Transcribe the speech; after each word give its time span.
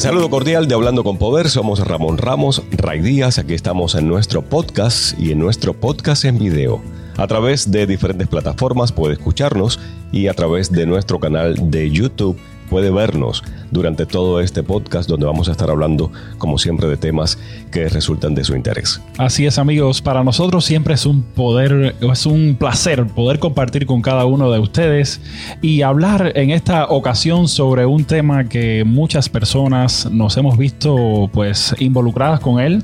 Saludo 0.00 0.30
cordial 0.30 0.66
de 0.66 0.74
Hablando 0.74 1.04
con 1.04 1.18
Poder, 1.18 1.50
somos 1.50 1.86
Ramón 1.86 2.16
Ramos, 2.16 2.62
Ray 2.70 3.00
Díaz, 3.00 3.38
aquí 3.38 3.52
estamos 3.52 3.94
en 3.94 4.08
nuestro 4.08 4.40
podcast 4.40 5.12
y 5.20 5.32
en 5.32 5.38
nuestro 5.38 5.74
podcast 5.74 6.24
en 6.24 6.38
video. 6.38 6.80
A 7.18 7.26
través 7.26 7.70
de 7.70 7.86
diferentes 7.86 8.26
plataformas 8.26 8.92
puede 8.92 9.12
escucharnos 9.12 9.78
y 10.10 10.28
a 10.28 10.32
través 10.32 10.72
de 10.72 10.86
nuestro 10.86 11.20
canal 11.20 11.70
de 11.70 11.90
YouTube 11.90 12.38
puede 12.70 12.90
vernos 12.90 13.44
durante 13.70 14.06
todo 14.06 14.40
este 14.40 14.62
podcast 14.62 15.08
donde 15.08 15.26
vamos 15.26 15.48
a 15.48 15.52
estar 15.52 15.70
hablando, 15.70 16.12
como 16.38 16.58
siempre, 16.58 16.88
de 16.88 16.96
temas 16.96 17.38
que 17.70 17.88
resultan 17.88 18.34
de 18.34 18.44
su 18.44 18.54
interés. 18.54 19.00
Así 19.18 19.46
es, 19.46 19.58
amigos. 19.58 20.02
Para 20.02 20.24
nosotros 20.24 20.64
siempre 20.64 20.94
es 20.94 21.06
un 21.06 21.22
poder, 21.22 21.94
es 22.00 22.26
un 22.26 22.56
placer 22.58 23.06
poder 23.06 23.38
compartir 23.38 23.86
con 23.86 24.02
cada 24.02 24.24
uno 24.24 24.50
de 24.50 24.58
ustedes 24.58 25.20
y 25.62 25.82
hablar 25.82 26.32
en 26.34 26.50
esta 26.50 26.86
ocasión 26.86 27.48
sobre 27.48 27.86
un 27.86 28.04
tema 28.04 28.48
que 28.48 28.84
muchas 28.84 29.28
personas 29.28 30.08
nos 30.10 30.36
hemos 30.36 30.56
visto 30.56 31.30
pues 31.32 31.74
involucradas 31.78 32.40
con 32.40 32.60
él 32.60 32.82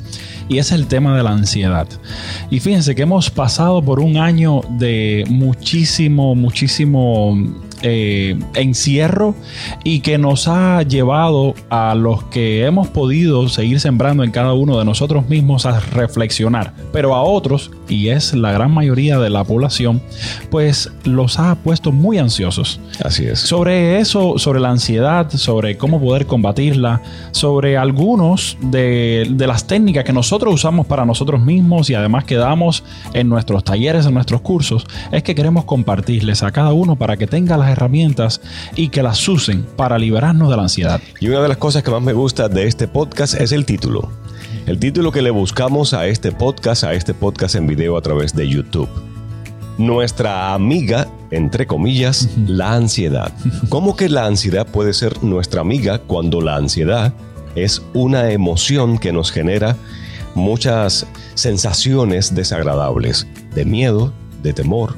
y 0.49 0.59
es 0.59 0.73
el 0.73 0.87
tema 0.87 1.17
de 1.17 1.23
la 1.23 1.31
ansiedad. 1.31 1.89
Y 2.51 2.61
fíjense 2.61 2.95
que 2.95 3.03
hemos 3.03 3.31
pasado 3.31 3.83
por 3.83 4.01
un 4.01 4.17
año 4.17 4.61
de 4.79 5.25
muchísimo, 5.29 6.35
muchísimo 6.35 7.37
eh, 7.89 8.37
encierro 8.55 9.37
y 9.85 10.01
que 10.01 10.19
nos 10.19 10.49
ha 10.49 10.83
llevado 10.83 11.55
a 11.71 11.95
los 11.95 12.25
que 12.25 12.65
hemos 12.65 12.89
podido 12.89 13.49
seguir 13.49 13.79
sembrando 13.79 14.25
en 14.25 14.33
cada 14.33 14.55
uno 14.55 14.77
de 14.81 14.85
nosotros 14.85 15.29
mismos 15.29 15.67
a 15.67 15.79
reflexionar, 15.79 16.75
pero 16.93 17.15
a 17.15 17.23
otros, 17.23 17.71
y 17.89 18.09
es 18.09 18.35
la 18.35 18.51
gran 18.51 18.73
mayoría 18.73 19.21
de 19.21 19.31
la 19.31 19.45
población, 19.45 20.03
pues 20.51 20.91
los 21.05 21.39
ha 21.39 21.55
puesto 21.55 21.93
muy 21.93 22.19
ansiosos. 22.19 22.81
Así 23.05 23.25
es. 23.25 23.39
Sobre 23.39 24.01
eso, 24.01 24.37
sobre 24.39 24.59
la 24.59 24.71
ansiedad, 24.71 25.31
sobre 25.31 25.77
cómo 25.77 26.01
poder 26.01 26.27
combatirla, 26.27 27.03
sobre 27.31 27.77
algunos 27.77 28.59
de, 28.61 29.29
de 29.31 29.47
las 29.47 29.69
técnicas 29.69 30.03
que 30.03 30.13
nosotros 30.13 30.53
usamos 30.55 30.87
para 30.89 31.05
nosotros 31.05 31.41
mismos 31.41 31.89
y 31.89 31.95
además 31.95 32.25
que 32.25 32.35
damos 32.35 32.83
en 33.15 33.29
nuestros 33.29 33.63
talleres, 33.63 34.07
en 34.07 34.15
nuestros 34.15 34.41
cursos, 34.41 34.87
es 35.13 35.23
que 35.23 35.37
queremos 35.37 35.65
compartirles 35.65 36.43
a 36.43 36.51
cada 36.51 36.73
uno 36.73 36.97
para 36.97 37.17
que 37.17 37.29
tenga 37.29 37.57
la 37.57 37.71
herramientas 37.77 38.41
y 38.75 38.89
que 38.89 39.03
las 39.03 39.29
usen 39.29 39.65
para 39.77 39.99
liberarnos 39.99 40.51
de 40.51 40.57
la 40.57 40.63
ansiedad. 40.63 41.01
Y 41.21 41.29
una 41.29 41.41
de 41.41 41.49
las 41.49 41.57
cosas 41.57 41.83
que 41.83 41.91
más 41.91 42.03
me 42.03 42.13
gusta 42.13 42.49
de 42.49 42.67
este 42.67 42.89
podcast 42.89 43.35
es 43.35 43.53
el 43.53 43.65
título. 43.65 44.11
El 44.67 44.79
título 44.79 45.13
que 45.13 45.23
le 45.23 45.31
buscamos 45.31 45.95
a 45.95 46.07
este 46.07 46.33
podcast, 46.33 46.85
a 46.85 46.93
este 46.93 47.15
podcast 47.15 47.55
en 47.55 47.67
video 47.67 47.97
a 47.97 48.03
través 48.03 48.35
de 48.35 48.49
YouTube. 48.49 48.89
Nuestra 49.79 50.55
amiga, 50.55 51.07
entre 51.31 51.67
comillas, 51.67 52.29
la 52.47 52.75
ansiedad. 52.75 53.33
¿Cómo 53.69 53.95
que 53.95 54.09
la 54.09 54.27
ansiedad 54.27 54.67
puede 54.67 54.93
ser 54.93 55.23
nuestra 55.23 55.61
amiga 55.61 55.99
cuando 55.99 56.41
la 56.41 56.57
ansiedad 56.57 57.13
es 57.55 57.83
una 57.95 58.31
emoción 58.31 58.99
que 58.99 59.13
nos 59.13 59.31
genera 59.31 59.77
muchas 60.35 61.07
sensaciones 61.35 62.35
desagradables, 62.35 63.27
de 63.55 63.65
miedo, 63.65 64.13
de 64.43 64.53
temor, 64.53 64.95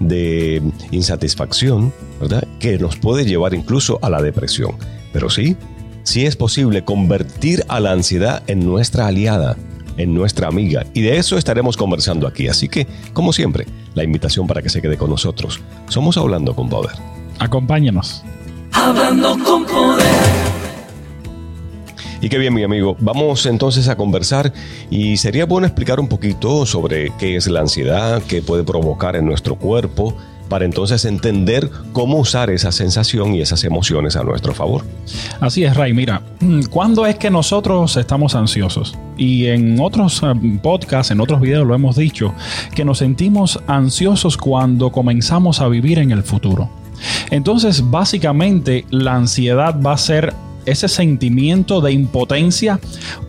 de 0.00 0.62
insatisfacción, 0.90 1.92
¿verdad? 2.20 2.44
Que 2.58 2.78
nos 2.78 2.96
puede 2.96 3.24
llevar 3.24 3.54
incluso 3.54 3.98
a 4.02 4.10
la 4.10 4.22
depresión. 4.22 4.72
Pero 5.12 5.30
sí, 5.30 5.56
sí 6.02 6.26
es 6.26 6.36
posible 6.36 6.84
convertir 6.84 7.64
a 7.68 7.80
la 7.80 7.92
ansiedad 7.92 8.42
en 8.46 8.64
nuestra 8.64 9.06
aliada, 9.06 9.56
en 9.96 10.14
nuestra 10.14 10.48
amiga. 10.48 10.86
Y 10.94 11.02
de 11.02 11.18
eso 11.18 11.36
estaremos 11.36 11.76
conversando 11.76 12.26
aquí. 12.26 12.48
Así 12.48 12.68
que, 12.68 12.86
como 13.12 13.32
siempre, 13.32 13.66
la 13.94 14.04
invitación 14.04 14.46
para 14.46 14.62
que 14.62 14.68
se 14.68 14.80
quede 14.80 14.96
con 14.96 15.10
nosotros. 15.10 15.60
Somos 15.88 16.16
Hablando 16.16 16.54
con 16.54 16.68
Poder. 16.68 16.96
Acompáñenos. 17.38 18.22
Hablando 18.72 19.36
con 19.44 19.64
Poder. 19.66 20.47
Y 22.20 22.28
qué 22.28 22.38
bien, 22.38 22.54
mi 22.54 22.64
amigo. 22.64 22.96
Vamos 23.00 23.46
entonces 23.46 23.88
a 23.88 23.96
conversar 23.96 24.52
y 24.90 25.16
sería 25.16 25.46
bueno 25.46 25.66
explicar 25.66 26.00
un 26.00 26.08
poquito 26.08 26.66
sobre 26.66 27.12
qué 27.18 27.36
es 27.36 27.46
la 27.48 27.60
ansiedad, 27.60 28.22
qué 28.26 28.42
puede 28.42 28.64
provocar 28.64 29.14
en 29.16 29.24
nuestro 29.24 29.56
cuerpo, 29.56 30.16
para 30.48 30.64
entonces 30.64 31.04
entender 31.04 31.70
cómo 31.92 32.18
usar 32.18 32.50
esa 32.50 32.72
sensación 32.72 33.34
y 33.34 33.40
esas 33.40 33.64
emociones 33.64 34.16
a 34.16 34.24
nuestro 34.24 34.54
favor. 34.54 34.84
Así 35.40 35.64
es, 35.64 35.76
Ray. 35.76 35.92
Mira, 35.92 36.22
¿cuándo 36.70 37.06
es 37.06 37.16
que 37.16 37.30
nosotros 37.30 37.96
estamos 37.96 38.34
ansiosos? 38.34 38.96
Y 39.16 39.46
en 39.46 39.78
otros 39.80 40.22
eh, 40.22 40.58
podcasts, 40.62 41.10
en 41.10 41.20
otros 41.20 41.40
videos 41.40 41.66
lo 41.66 41.74
hemos 41.74 41.96
dicho, 41.96 42.34
que 42.74 42.84
nos 42.84 42.98
sentimos 42.98 43.60
ansiosos 43.66 44.36
cuando 44.36 44.90
comenzamos 44.90 45.60
a 45.60 45.68
vivir 45.68 45.98
en 45.98 46.10
el 46.10 46.22
futuro. 46.22 46.68
Entonces, 47.30 47.88
básicamente, 47.90 48.84
la 48.90 49.14
ansiedad 49.14 49.80
va 49.80 49.92
a 49.92 49.98
ser 49.98 50.34
ese 50.70 50.88
sentimiento 50.88 51.80
de 51.80 51.92
impotencia 51.92 52.80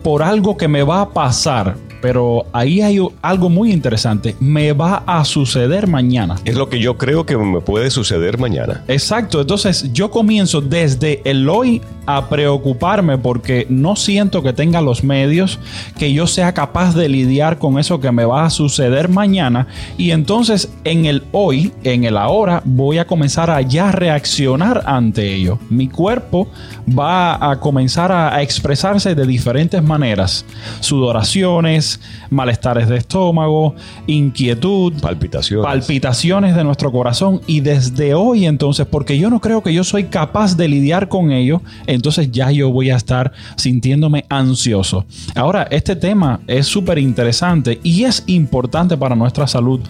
por 0.02 0.22
algo 0.22 0.56
que 0.56 0.68
me 0.68 0.82
va 0.82 1.02
a 1.02 1.10
pasar 1.10 1.76
pero 2.00 2.46
ahí 2.52 2.80
hay 2.80 2.98
algo 3.22 3.48
muy 3.48 3.72
interesante. 3.72 4.34
Me 4.40 4.72
va 4.72 5.02
a 5.06 5.24
suceder 5.24 5.86
mañana. 5.86 6.36
Es 6.44 6.56
lo 6.56 6.68
que 6.68 6.80
yo 6.80 6.96
creo 6.96 7.26
que 7.26 7.36
me 7.36 7.60
puede 7.60 7.90
suceder 7.90 8.38
mañana. 8.38 8.84
Exacto. 8.88 9.40
Entonces 9.40 9.92
yo 9.92 10.10
comienzo 10.10 10.60
desde 10.60 11.20
el 11.24 11.48
hoy 11.48 11.82
a 12.16 12.28
preocuparme 12.28 13.18
porque 13.18 13.66
no 13.68 13.96
siento 13.96 14.42
que 14.42 14.52
tenga 14.52 14.80
los 14.80 15.04
medios, 15.04 15.58
que 15.98 16.12
yo 16.12 16.26
sea 16.26 16.52
capaz 16.52 16.94
de 16.94 17.08
lidiar 17.08 17.58
con 17.58 17.78
eso 17.78 18.00
que 18.00 18.12
me 18.12 18.24
va 18.24 18.44
a 18.44 18.50
suceder 18.50 19.08
mañana. 19.08 19.66
Y 19.96 20.10
entonces 20.10 20.72
en 20.84 21.06
el 21.06 21.24
hoy, 21.32 21.72
en 21.84 22.04
el 22.04 22.16
ahora, 22.16 22.62
voy 22.64 22.98
a 22.98 23.06
comenzar 23.06 23.50
a 23.50 23.60
ya 23.60 23.92
reaccionar 23.92 24.82
ante 24.86 25.34
ello. 25.34 25.58
Mi 25.68 25.88
cuerpo 25.88 26.48
va 26.88 27.50
a 27.50 27.60
comenzar 27.60 28.12
a 28.12 28.42
expresarse 28.42 29.14
de 29.14 29.26
diferentes 29.26 29.82
maneras. 29.82 30.44
Sudoraciones, 30.80 32.00
malestares 32.30 32.88
de 32.88 32.96
estómago, 32.96 33.74
inquietud, 34.06 34.92
palpitaciones. 35.00 35.64
palpitaciones 35.64 36.54
de 36.54 36.64
nuestro 36.64 36.92
corazón. 36.92 37.40
Y 37.46 37.60
desde 37.60 38.14
hoy 38.14 38.46
entonces, 38.46 38.86
porque 38.86 39.18
yo 39.18 39.30
no 39.30 39.40
creo 39.40 39.62
que 39.62 39.72
yo 39.72 39.84
soy 39.84 40.04
capaz 40.04 40.56
de 40.56 40.68
lidiar 40.68 41.08
con 41.08 41.32
ello, 41.32 41.62
entonces 42.00 42.30
ya 42.32 42.50
yo 42.50 42.70
voy 42.70 42.88
a 42.90 42.96
estar 42.96 43.32
sintiéndome 43.56 44.24
ansioso. 44.30 45.04
Ahora, 45.34 45.68
este 45.70 45.96
tema 45.96 46.40
es 46.46 46.66
súper 46.66 46.98
interesante 46.98 47.78
y 47.82 48.04
es 48.04 48.24
importante 48.26 48.96
para 48.96 49.14
nuestra 49.14 49.46
salud 49.46 49.80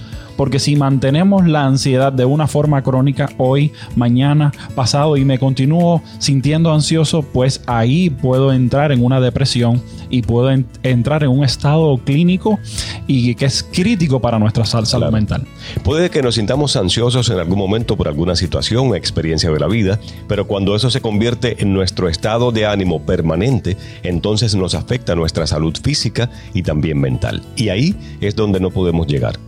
porque 0.40 0.58
si 0.58 0.74
mantenemos 0.74 1.46
la 1.46 1.66
ansiedad 1.66 2.14
de 2.14 2.24
una 2.24 2.46
forma 2.46 2.80
crónica 2.82 3.28
hoy, 3.36 3.72
mañana, 3.94 4.52
pasado 4.74 5.18
y 5.18 5.24
me 5.26 5.38
continúo 5.38 6.02
sintiendo 6.18 6.72
ansioso, 6.72 7.20
pues 7.20 7.60
ahí 7.66 8.08
puedo 8.08 8.50
entrar 8.50 8.90
en 8.90 9.04
una 9.04 9.20
depresión 9.20 9.82
y 10.08 10.22
puedo 10.22 10.50
entrar 10.82 11.24
en 11.24 11.28
un 11.28 11.44
estado 11.44 11.94
clínico 11.98 12.58
y 13.06 13.34
que 13.34 13.44
es 13.44 13.62
crítico 13.62 14.18
para 14.20 14.38
nuestra 14.38 14.64
salud 14.64 15.12
mental. 15.12 15.46
Puede 15.84 16.08
que 16.08 16.22
nos 16.22 16.36
sintamos 16.36 16.74
ansiosos 16.74 17.28
en 17.28 17.38
algún 17.38 17.58
momento 17.58 17.98
por 17.98 18.08
alguna 18.08 18.34
situación 18.34 18.88
o 18.88 18.94
experiencia 18.94 19.50
de 19.50 19.60
la 19.60 19.66
vida, 19.66 20.00
pero 20.26 20.46
cuando 20.46 20.74
eso 20.74 20.88
se 20.88 21.02
convierte 21.02 21.62
en 21.62 21.74
nuestro 21.74 22.08
estado 22.08 22.50
de 22.50 22.64
ánimo 22.64 23.02
permanente, 23.02 23.76
entonces 24.02 24.54
nos 24.54 24.74
afecta 24.74 25.14
nuestra 25.14 25.46
salud 25.46 25.76
física 25.84 26.30
y 26.54 26.62
también 26.62 26.98
mental. 26.98 27.42
Y 27.56 27.68
ahí 27.68 27.94
es 28.22 28.34
donde 28.34 28.58
no 28.58 28.70
podemos 28.70 29.06
llegar. 29.06 29.38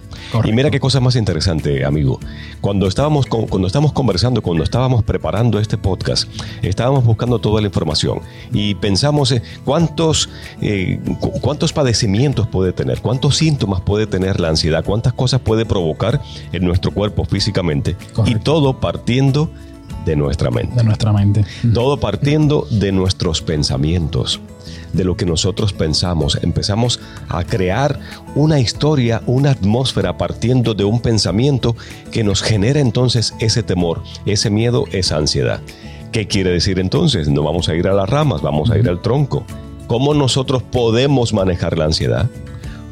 Y 0.44 0.52
mira 0.52 0.70
qué 0.70 0.80
cosa 0.80 1.00
más 1.00 1.16
interesante, 1.16 1.84
amigo. 1.84 2.18
Cuando 2.60 2.86
estábamos, 2.86 3.26
cuando 3.26 3.66
estábamos 3.66 3.92
conversando, 3.92 4.42
cuando 4.42 4.64
estábamos 4.64 5.02
preparando 5.02 5.58
este 5.58 5.78
podcast, 5.78 6.28
estábamos 6.62 7.04
buscando 7.04 7.38
toda 7.38 7.60
la 7.60 7.66
información 7.66 8.20
y 8.52 8.74
pensamos 8.76 9.34
cuántos, 9.64 10.28
eh, 10.60 11.00
cuántos 11.40 11.72
padecimientos 11.72 12.46
puede 12.48 12.72
tener, 12.72 13.00
cuántos 13.00 13.36
síntomas 13.36 13.80
puede 13.80 14.06
tener 14.06 14.40
la 14.40 14.48
ansiedad, 14.48 14.84
cuántas 14.84 15.12
cosas 15.12 15.40
puede 15.40 15.66
provocar 15.66 16.20
en 16.52 16.64
nuestro 16.64 16.92
cuerpo 16.92 17.24
físicamente. 17.24 17.96
Y 18.26 18.36
todo 18.36 18.80
partiendo 18.80 19.50
de 19.50 19.71
nuestra 20.16 20.50
mente. 20.50 20.76
De 20.76 20.84
nuestra 20.84 21.12
mente. 21.12 21.44
Todo 21.72 21.98
partiendo 21.98 22.66
de 22.70 22.92
nuestros 22.92 23.42
pensamientos 23.42 24.40
de 24.92 25.04
lo 25.04 25.16
que 25.16 25.26
nosotros 25.26 25.72
pensamos. 25.72 26.38
Empezamos 26.42 27.00
a 27.28 27.44
crear 27.44 27.98
una 28.34 28.60
historia, 28.60 29.22
una 29.26 29.50
atmósfera 29.50 30.16
partiendo 30.18 30.74
de 30.74 30.84
un 30.84 31.00
pensamiento 31.00 31.76
que 32.10 32.24
nos 32.24 32.42
genera 32.42 32.80
entonces 32.80 33.34
ese 33.40 33.62
temor, 33.62 34.02
ese 34.26 34.50
miedo, 34.50 34.84
esa 34.92 35.16
ansiedad. 35.16 35.60
¿Qué 36.12 36.28
quiere 36.28 36.50
decir 36.50 36.78
entonces? 36.78 37.28
No 37.28 37.42
vamos 37.42 37.68
a 37.68 37.74
ir 37.74 37.88
a 37.88 37.94
las 37.94 38.08
ramas, 38.08 38.42
vamos 38.42 38.70
a 38.70 38.78
ir 38.78 38.88
al 38.88 39.00
tronco. 39.00 39.44
¿Cómo 39.86 40.14
nosotros 40.14 40.62
podemos 40.62 41.32
manejar 41.32 41.78
la 41.78 41.86
ansiedad? 41.86 42.28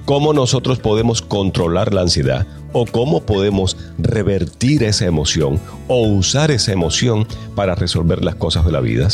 ¿Cómo 0.05 0.32
nosotros 0.32 0.79
podemos 0.79 1.23
controlar 1.23 1.94
la 1.94 2.00
ansiedad? 2.00 2.47
¿O 2.73 2.85
cómo 2.87 3.23
podemos 3.23 3.76
revertir 3.99 4.82
esa 4.82 5.06
emoción 5.06 5.61
o 5.88 6.06
usar 6.06 6.50
esa 6.50 6.73
emoción 6.73 7.26
para 7.55 7.75
resolver 7.75 8.25
las 8.25 8.35
cosas 8.35 8.64
de 8.64 8.73
la 8.73 8.81
vida? 8.81 9.08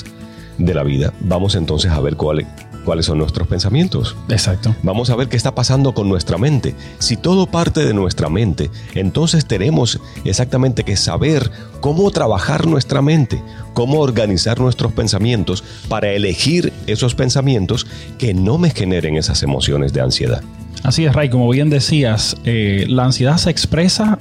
De 0.59 0.75
la 0.75 0.83
vida. 0.83 1.13
Vamos 1.21 1.55
entonces 1.55 1.91
a 1.91 2.01
ver 2.01 2.17
cuál, 2.17 2.47
cuáles 2.87 3.07
son 3.07 3.19
nuestros 3.19 3.47
pensamientos. 3.47 4.17
Exacto. 4.31 4.75
Vamos 4.83 5.11
a 5.11 5.17
ver 5.17 5.29
qué 5.29 5.37
está 5.37 5.55
pasando 5.55 5.93
con 5.93 6.09
nuestra 6.09 6.39
mente. 6.39 6.75
Si 6.99 7.17
todo 7.19 7.47
parte 7.47 7.85
de 7.85 7.93
nuestra 7.93 8.31
mente, 8.31 8.71
entonces 8.95 9.45
tenemos 9.47 10.01
exactamente 10.25 10.85
que 10.85 10.97
saber 10.97 11.51
cómo 11.81 12.11
trabajar 12.11 12.67
nuestra 12.67 13.03
mente, 13.03 13.43
cómo 13.75 14.01
organizar 14.01 14.61
nuestros 14.61 14.93
pensamientos 14.93 15.63
para 15.89 16.13
elegir 16.13 16.73
esos 16.87 17.15
pensamientos 17.15 17.87
que 18.19 18.33
no 18.33 18.57
me 18.57 18.71
generen 18.71 19.17
esas 19.17 19.43
emociones 19.43 19.93
de 19.93 20.01
ansiedad. 20.01 20.43
Así 20.87 21.05
es, 21.05 21.13
Ray, 21.13 21.31
como 21.31 21.49
bien 21.51 21.69
decías, 21.69 22.37
eh, 22.45 22.85
la 22.89 23.07
ansiedad 23.07 23.39
se 23.39 23.51
expresa 23.51 24.21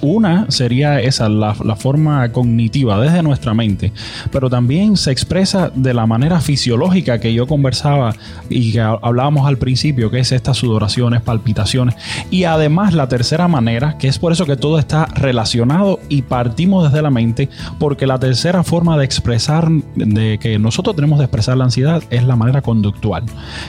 una 0.00 0.50
sería 0.50 1.00
esa, 1.00 1.28
la, 1.28 1.54
forma 1.76 2.30
cognitiva 2.32 3.00
desde 3.00 3.22
nuestra 3.22 3.54
mente, 3.54 3.92
pero 4.30 4.50
también 4.50 4.96
se 4.96 5.10
expresa 5.10 5.70
de 5.74 5.94
la 5.94 6.06
manera 6.06 6.40
fisiológica 6.40 7.20
que 7.20 7.32
yo 7.32 7.46
conversaba 7.46 8.14
y 8.48 8.72
que 8.72 8.80
hablábamos 8.80 9.46
al 9.46 9.58
principio, 9.58 10.10
que 10.10 10.20
es 10.20 10.32
estas 10.32 10.56
sudoraciones, 10.56 11.22
palpitaciones. 11.22 11.94
Y 12.30 12.44
además 12.44 12.94
la 12.94 13.08
tercera 13.08 13.48
manera, 13.48 13.96
que 13.98 14.08
es 14.08 14.18
por 14.18 14.32
eso 14.32 14.46
que 14.46 14.56
todo 14.56 14.78
está 14.78 15.06
relacionado 15.06 16.00
y 16.08 16.22
partimos 16.22 16.84
desde 16.84 17.02
la 17.02 17.10
mente, 17.10 17.48
porque 17.78 18.06
la 18.06 18.18
tercera 18.18 18.62
forma 18.62 18.96
de 18.98 19.04
expresar, 19.04 19.68
de 19.94 20.38
que 20.38 20.58
nosotros 20.58 20.96
tenemos 20.96 21.18
de 21.18 21.26
expresar 21.26 21.56
la 21.56 21.64
ansiedad, 21.64 22.02
es 22.10 22.24
la 22.24 22.36
manera 22.36 22.62
conductual. 22.62 23.24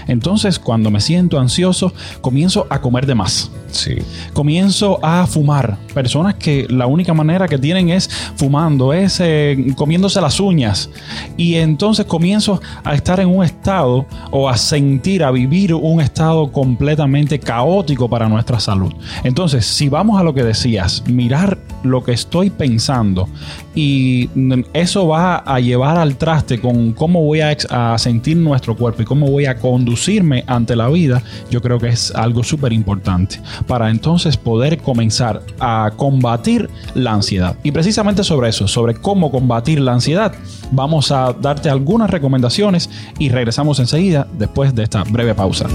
Entonces, 0.08 0.60
cuando 0.60 0.92
me 0.92 1.02
siento 1.02 1.40
ansioso, 1.40 1.94
comienzo 2.22 2.68
a 2.70 2.82
comer 2.82 3.06
de 3.06 3.16
más. 3.16 3.52
Sí. 3.72 3.98
Comienzo 4.34 5.00
a 5.04 5.28
fumar. 5.28 5.78
Personas 5.94 6.19
que 6.36 6.68
la 6.70 6.88
única 6.88 7.14
manera 7.14 7.48
que 7.48 7.58
tienen 7.58 7.90
es 7.90 8.10
fumando, 8.36 8.94
es 8.94 9.20
eh, 9.20 9.74
comiéndose 9.76 10.22
las 10.22 10.40
uñas. 10.40 10.90
Y 11.38 11.56
entonces 11.56 12.06
comienzo 12.06 12.62
a 12.84 12.94
estar 12.94 13.20
en 13.20 13.30
un 13.30 13.44
estado 13.44 14.06
o 14.32 14.50
a 14.50 14.58
sentir, 14.58 15.24
a 15.24 15.32
vivir 15.32 15.74
un 15.74 16.02
estado 16.02 16.52
completamente 16.52 17.40
caótico 17.40 18.10
para 18.10 18.28
nuestra 18.30 18.60
salud. 18.60 18.94
Entonces, 19.24 19.66
si 19.66 19.90
vamos 19.90 20.20
a 20.20 20.24
lo 20.24 20.34
que 20.34 20.44
decías, 20.44 21.04
mirar 21.08 21.58
lo 21.84 22.04
que 22.04 22.12
estoy 22.12 22.50
pensando 22.50 23.30
y 23.74 24.30
eso 24.74 25.08
va 25.08 25.38
a 25.38 25.60
llevar 25.60 25.98
al 25.98 26.18
traste 26.18 26.60
con 26.60 26.92
cómo 26.94 27.24
voy 27.24 27.42
a, 27.42 27.56
sentir 27.98 28.38
nuestro 28.38 28.76
cuerpo 28.76 29.02
y 29.02 29.06
cómo 29.06 29.30
voy 29.30 29.46
a 29.46 29.56
conducirme 29.58 30.44
ante 30.48 30.76
la 30.76 30.90
vida, 30.90 31.22
yo 31.50 31.62
creo 31.62 31.80
que 31.80 31.88
es 31.88 32.14
algo 32.14 32.44
súper 32.44 32.74
importante 32.74 33.42
para 33.68 33.90
entonces 33.90 34.38
poder 34.38 34.80
comenzar 34.80 35.42
a 35.60 35.92
combatir 36.10 36.72
la 36.96 37.14
ansiedad. 37.14 37.56
Y 37.62 37.72
precisamente 37.72 38.24
sobre 38.24 38.50
eso, 38.50 38.68
sobre 38.68 38.96
cómo 38.96 39.30
combatir 39.30 39.80
la 39.80 39.94
ansiedad, 39.94 40.34
vamos 40.72 41.12
a 41.12 41.34
darte 41.34 41.70
algunas 41.70 42.10
recomendaciones 42.10 42.90
y 43.20 43.30
regresamos 43.30 43.80
enseguida 43.80 44.26
después 44.34 44.74
de 44.74 44.84
esta 44.84 45.04
breve 45.04 45.36
pausa. 45.36 45.68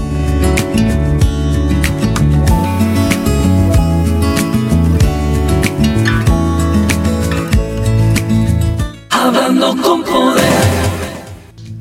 Hablando 9.09 9.77
con 9.81 10.03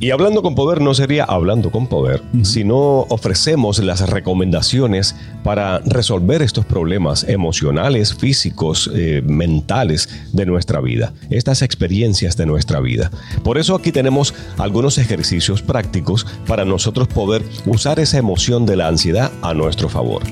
y 0.05 0.11
hablando 0.11 0.43
con 0.43 0.55
poder 0.55 0.83
no 0.83 0.93
sería 0.93 1.25
hablando 1.25 1.71
con 1.71 1.87
poder, 1.87 2.21
sino 2.43 3.07
ofrecemos 3.09 3.79
las 3.79 4.07
recomendaciones 4.11 5.17
para 5.43 5.79
resolver 5.79 6.43
estos 6.43 6.67
problemas 6.67 7.25
emocionales, 7.27 8.15
físicos, 8.15 8.91
eh, 8.95 9.23
mentales 9.25 10.11
de 10.35 10.45
nuestra 10.45 10.83
vida, 10.83 11.15
estas 11.31 11.63
experiencias 11.63 12.37
de 12.37 12.45
nuestra 12.45 12.81
vida. 12.81 13.11
Por 13.45 13.57
eso 13.57 13.75
aquí 13.75 13.93
tenemos 13.93 14.35
algunos 14.59 14.99
ejercicios 14.99 15.63
prácticos 15.63 16.27
para 16.47 16.67
nosotros 16.67 17.09
poder 17.09 17.43
usar 17.65 17.99
esa 17.99 18.19
emoción 18.19 18.67
de 18.67 18.77
la 18.77 18.89
ansiedad 18.89 19.33
a 19.41 19.55
nuestro 19.55 19.89
favor. 19.89 20.23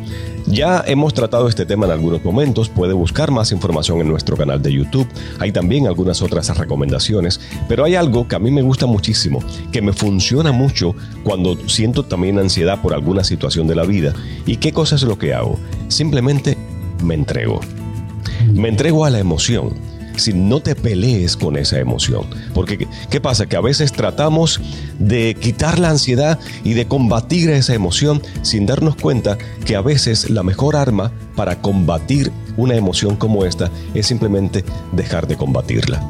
Ya 0.46 0.82
hemos 0.86 1.14
tratado 1.14 1.48
este 1.48 1.66
tema 1.66 1.86
en 1.86 1.92
algunos 1.92 2.24
momentos, 2.24 2.68
puede 2.68 2.92
buscar 2.92 3.30
más 3.30 3.52
información 3.52 4.00
en 4.00 4.08
nuestro 4.08 4.36
canal 4.36 4.60
de 4.60 4.72
YouTube, 4.72 5.06
hay 5.38 5.52
también 5.52 5.86
algunas 5.86 6.20
otras 6.20 6.56
recomendaciones, 6.56 7.40
pero 7.68 7.84
hay 7.84 7.94
algo 7.94 8.26
que 8.26 8.36
a 8.36 8.38
mí 8.38 8.50
me 8.50 8.62
gusta 8.62 8.86
muchísimo, 8.86 9.40
que 9.70 9.82
me 9.82 9.92
funciona 9.92 10.52
mucho 10.52 10.94
cuando 11.22 11.56
siento 11.68 12.04
también 12.04 12.38
ansiedad 12.38 12.80
por 12.82 12.94
alguna 12.94 13.24
situación 13.24 13.66
de 13.66 13.76
la 13.76 13.84
vida. 13.84 14.14
¿Y 14.46 14.56
qué 14.56 14.72
cosa 14.72 14.96
es 14.96 15.02
lo 15.02 15.18
que 15.18 15.34
hago? 15.34 15.58
Simplemente 15.88 16.56
me 17.02 17.14
entrego. 17.14 17.60
Me 18.52 18.68
entrego 18.68 19.04
a 19.04 19.10
la 19.10 19.20
emoción 19.20 19.91
si 20.16 20.32
no 20.32 20.60
te 20.60 20.74
pelees 20.74 21.36
con 21.36 21.56
esa 21.56 21.78
emoción. 21.78 22.26
Porque, 22.54 22.86
¿qué 23.10 23.20
pasa? 23.20 23.46
Que 23.46 23.56
a 23.56 23.60
veces 23.60 23.92
tratamos 23.92 24.60
de 24.98 25.36
quitar 25.38 25.78
la 25.78 25.90
ansiedad 25.90 26.38
y 26.64 26.74
de 26.74 26.86
combatir 26.86 27.50
esa 27.50 27.74
emoción 27.74 28.22
sin 28.42 28.66
darnos 28.66 28.96
cuenta 28.96 29.38
que 29.64 29.76
a 29.76 29.80
veces 29.80 30.30
la 30.30 30.42
mejor 30.42 30.76
arma 30.76 31.12
para 31.36 31.60
combatir 31.60 32.30
una 32.56 32.74
emoción 32.74 33.16
como 33.16 33.44
esta 33.44 33.70
es 33.94 34.06
simplemente 34.06 34.64
dejar 34.92 35.26
de 35.26 35.36
combatirla. 35.36 36.02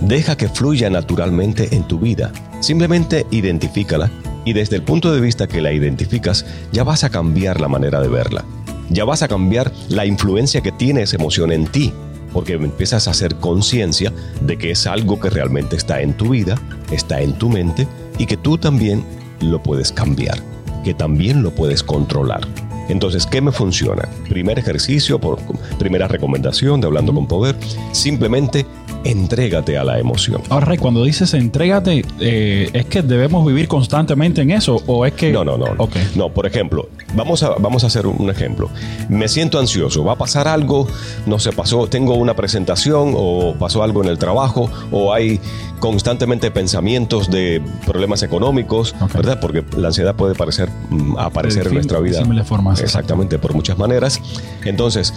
Deja 0.00 0.36
que 0.36 0.48
fluya 0.48 0.90
naturalmente 0.90 1.74
en 1.74 1.82
tu 1.86 1.98
vida. 1.98 2.32
Simplemente 2.60 3.26
identifícala 3.30 4.10
y 4.44 4.52
desde 4.52 4.76
el 4.76 4.82
punto 4.82 5.12
de 5.12 5.20
vista 5.20 5.46
que 5.46 5.60
la 5.60 5.72
identificas 5.72 6.46
ya 6.72 6.84
vas 6.84 7.04
a 7.04 7.10
cambiar 7.10 7.60
la 7.60 7.68
manera 7.68 8.00
de 8.00 8.08
verla. 8.08 8.44
Ya 8.90 9.04
vas 9.04 9.22
a 9.22 9.28
cambiar 9.28 9.72
la 9.88 10.06
influencia 10.06 10.60
que 10.60 10.72
tiene 10.72 11.02
esa 11.02 11.16
emoción 11.16 11.52
en 11.52 11.66
ti 11.66 11.92
porque 12.32 12.54
empiezas 12.54 13.08
a 13.08 13.12
hacer 13.12 13.36
conciencia 13.36 14.12
de 14.40 14.56
que 14.56 14.70
es 14.70 14.86
algo 14.86 15.18
que 15.20 15.30
realmente 15.30 15.76
está 15.76 16.00
en 16.00 16.14
tu 16.14 16.30
vida, 16.30 16.56
está 16.90 17.20
en 17.20 17.32
tu 17.34 17.48
mente 17.48 17.86
y 18.18 18.26
que 18.26 18.36
tú 18.36 18.58
también 18.58 19.04
lo 19.40 19.62
puedes 19.62 19.92
cambiar, 19.92 20.38
que 20.84 20.94
también 20.94 21.42
lo 21.42 21.50
puedes 21.54 21.82
controlar. 21.82 22.40
Entonces, 22.88 23.26
¿qué 23.26 23.40
me 23.40 23.52
funciona? 23.52 24.08
Primer 24.28 24.58
ejercicio, 24.58 25.18
por, 25.18 25.38
primera 25.78 26.08
recomendación 26.08 26.80
de 26.80 26.86
Hablando 26.86 27.14
con 27.14 27.26
Poder, 27.26 27.56
simplemente 27.92 28.66
entrégate 29.08 29.78
a 29.78 29.84
la 29.84 29.98
emoción. 29.98 30.42
Ahora, 30.50 30.76
cuando 30.76 31.02
dices 31.02 31.32
entrégate, 31.34 32.04
eh, 32.20 32.68
¿es 32.72 32.86
que 32.86 33.02
debemos 33.02 33.46
vivir 33.46 33.66
constantemente 33.66 34.42
en 34.42 34.50
eso 34.50 34.82
o 34.86 35.06
es 35.06 35.14
que... 35.14 35.32
No, 35.32 35.44
no, 35.44 35.56
no. 35.56 35.66
No, 36.14 36.28
por 36.28 36.46
ejemplo, 36.46 36.88
vamos 37.14 37.42
a, 37.42 37.50
vamos 37.58 37.84
a 37.84 37.86
hacer 37.86 38.06
un 38.06 38.28
ejemplo. 38.28 38.68
Me 39.08 39.28
siento 39.28 39.58
ansioso, 39.58 40.04
va 40.04 40.12
a 40.12 40.16
pasar 40.16 40.46
algo, 40.46 40.86
no 41.26 41.38
sé, 41.38 41.52
pasó, 41.52 41.86
tengo 41.86 42.14
una 42.16 42.34
presentación 42.34 43.14
o 43.16 43.54
pasó 43.58 43.82
algo 43.82 44.02
en 44.02 44.10
el 44.10 44.18
trabajo 44.18 44.70
o 44.92 45.12
hay 45.14 45.40
constantemente 45.80 46.50
pensamientos 46.50 47.30
de 47.30 47.62
problemas 47.86 48.22
económicos, 48.22 48.94
¿verdad? 49.14 49.38
Porque 49.40 49.64
la 49.76 49.88
ansiedad 49.88 50.14
puede 50.14 50.34
parecer, 50.34 50.68
mm, 50.90 51.16
aparecer 51.18 51.66
en 51.68 51.74
nuestra 51.74 52.00
vida. 52.00 52.22
Formas, 52.44 52.80
exactamente, 52.80 53.38
por 53.38 53.54
muchas 53.54 53.78
maneras. 53.78 54.20
Entonces, 54.64 55.14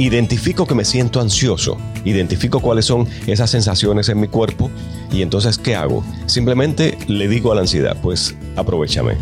identifico 0.00 0.66
que 0.66 0.74
me 0.74 0.84
siento 0.84 1.20
ansioso, 1.20 1.76
identifico 2.04 2.60
cuáles 2.60 2.86
son 2.86 3.06
esas 3.26 3.50
sensaciones 3.50 4.08
en 4.08 4.18
mi 4.18 4.28
cuerpo 4.28 4.70
y 5.12 5.20
entonces 5.20 5.58
¿qué 5.58 5.76
hago? 5.76 6.02
Simplemente 6.26 6.96
le 7.06 7.28
digo 7.28 7.52
a 7.52 7.54
la 7.54 7.60
ansiedad, 7.60 7.96
pues 8.02 8.34
aprovechame, 8.56 9.16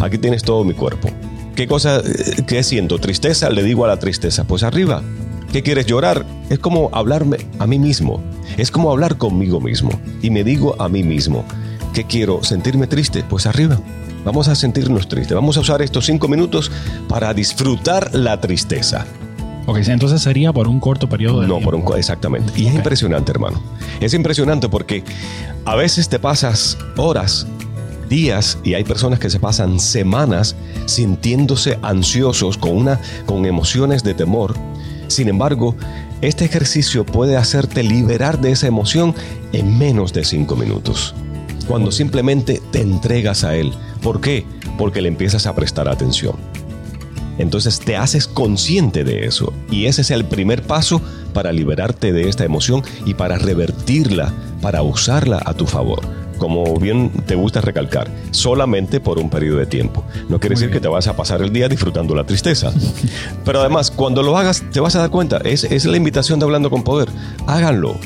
aquí 0.00 0.18
tienes 0.18 0.42
todo 0.42 0.64
mi 0.64 0.74
cuerpo. 0.74 1.08
¿Qué 1.54 1.66
cosa, 1.66 2.00
eh, 2.00 2.44
qué 2.46 2.62
siento? 2.62 2.98
Tristeza, 2.98 3.48
le 3.50 3.62
digo 3.62 3.84
a 3.84 3.88
la 3.88 3.98
tristeza, 3.98 4.44
pues 4.44 4.62
arriba. 4.62 5.02
¿Qué 5.50 5.62
quieres 5.62 5.86
llorar? 5.86 6.26
Es 6.50 6.58
como 6.58 6.90
hablarme 6.92 7.38
a 7.58 7.66
mí 7.66 7.78
mismo, 7.78 8.22
es 8.58 8.70
como 8.70 8.92
hablar 8.92 9.16
conmigo 9.16 9.60
mismo 9.60 9.90
y 10.20 10.30
me 10.30 10.44
digo 10.44 10.76
a 10.78 10.90
mí 10.90 11.02
mismo, 11.02 11.44
¿qué 11.94 12.04
quiero? 12.04 12.44
¿Sentirme 12.44 12.86
triste? 12.86 13.24
Pues 13.26 13.46
arriba. 13.46 13.80
Vamos 14.26 14.48
a 14.48 14.54
sentirnos 14.54 15.08
tristes. 15.08 15.34
Vamos 15.34 15.56
a 15.56 15.60
usar 15.60 15.80
estos 15.80 16.04
cinco 16.04 16.28
minutos 16.28 16.70
para 17.08 17.32
disfrutar 17.32 18.14
la 18.14 18.38
tristeza. 18.40 19.06
Ok, 19.68 19.80
entonces 19.86 20.22
sería 20.22 20.50
por 20.50 20.66
un 20.66 20.80
corto 20.80 21.10
periodo 21.10 21.42
de 21.42 21.46
no, 21.46 21.60
por 21.60 21.74
un 21.74 21.84
exactamente. 21.94 22.58
Y 22.58 22.68
es 22.68 22.74
impresionante, 22.74 23.32
hermano. 23.32 23.60
Es 24.00 24.14
impresionante 24.14 24.70
porque 24.70 25.04
a 25.66 25.76
veces 25.76 26.08
te 26.08 26.18
pasas 26.18 26.78
horas, 26.96 27.46
días 28.08 28.56
y 28.64 28.72
hay 28.72 28.84
personas 28.84 29.18
que 29.18 29.28
se 29.28 29.38
pasan 29.38 29.78
semanas 29.78 30.56
sintiéndose 30.86 31.78
ansiosos 31.82 32.56
con 32.56 32.78
una 32.78 32.98
con 33.26 33.44
emociones 33.44 34.02
de 34.02 34.14
temor. 34.14 34.54
Sin 35.06 35.28
embargo, 35.28 35.76
este 36.22 36.46
ejercicio 36.46 37.04
puede 37.04 37.36
hacerte 37.36 37.82
liberar 37.82 38.40
de 38.40 38.52
esa 38.52 38.68
emoción 38.68 39.14
en 39.52 39.76
menos 39.76 40.14
de 40.14 40.24
cinco 40.24 40.56
minutos. 40.56 41.14
Cuando 41.66 41.92
simplemente 41.92 42.62
te 42.70 42.80
entregas 42.80 43.44
a 43.44 43.54
él. 43.54 43.74
¿Por 44.00 44.22
qué? 44.22 44.46
Porque 44.78 45.02
le 45.02 45.08
empiezas 45.08 45.46
a 45.46 45.54
prestar 45.54 45.90
atención. 45.90 46.36
Entonces 47.38 47.80
te 47.80 47.96
haces 47.96 48.26
consciente 48.26 49.04
de 49.04 49.24
eso 49.26 49.52
y 49.70 49.86
ese 49.86 50.02
es 50.02 50.10
el 50.10 50.24
primer 50.24 50.62
paso 50.62 51.00
para 51.32 51.52
liberarte 51.52 52.12
de 52.12 52.28
esta 52.28 52.44
emoción 52.44 52.82
y 53.06 53.14
para 53.14 53.38
revertirla, 53.38 54.32
para 54.60 54.82
usarla 54.82 55.40
a 55.44 55.54
tu 55.54 55.66
favor. 55.66 56.00
Como 56.38 56.76
bien 56.76 57.10
te 57.26 57.34
gusta 57.34 57.60
recalcar, 57.60 58.08
solamente 58.30 59.00
por 59.00 59.18
un 59.18 59.28
periodo 59.28 59.58
de 59.58 59.66
tiempo. 59.66 60.04
No 60.28 60.38
quiere 60.38 60.54
decir 60.54 60.70
que 60.70 60.80
te 60.80 60.86
vas 60.86 61.08
a 61.08 61.16
pasar 61.16 61.42
el 61.42 61.52
día 61.52 61.68
disfrutando 61.68 62.14
la 62.14 62.24
tristeza. 62.24 62.72
Pero 63.44 63.60
además, 63.60 63.90
cuando 63.90 64.22
lo 64.22 64.36
hagas, 64.36 64.62
te 64.72 64.78
vas 64.78 64.94
a 64.94 65.00
dar 65.00 65.10
cuenta, 65.10 65.38
es, 65.38 65.64
es 65.64 65.84
la 65.84 65.96
invitación 65.96 66.38
de 66.38 66.44
Hablando 66.44 66.70
con 66.70 66.84
Poder. 66.84 67.08
Háganlo 67.46 67.96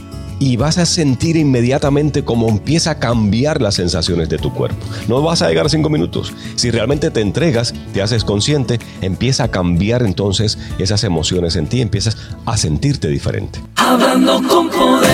y 0.43 0.57
vas 0.57 0.77
a 0.79 0.87
sentir 0.87 1.37
inmediatamente 1.37 2.25
cómo 2.25 2.49
empieza 2.49 2.91
a 2.91 2.99
cambiar 2.99 3.63
las 3.63 3.77
sensaciones 3.77 4.29
de 4.29 4.39
tu 4.39 4.53
cuerpo. 4.53 4.85
No 5.07 5.23
vas 5.23 5.41
a 5.41 5.49
llegar 5.49 5.67
a 5.67 5.69
cinco 5.69 5.89
minutos. 5.89 6.33
Si 6.57 6.73
realmente 6.73 7.13
te 7.13 7.21
entregas, 7.21 7.73
te 7.93 8.03
haces 8.03 8.25
consciente, 8.25 8.81
empieza 9.03 9.45
a 9.45 9.49
cambiar 9.53 10.03
entonces 10.03 10.59
esas 10.81 11.05
emociones 11.05 11.55
en 11.55 11.69
ti, 11.69 11.81
empiezas 11.81 12.17
a 12.45 12.57
sentirte 12.57 13.07
diferente. 13.07 13.61
Hablando 13.77 14.43
con 14.49 14.69
poder. 14.69 15.11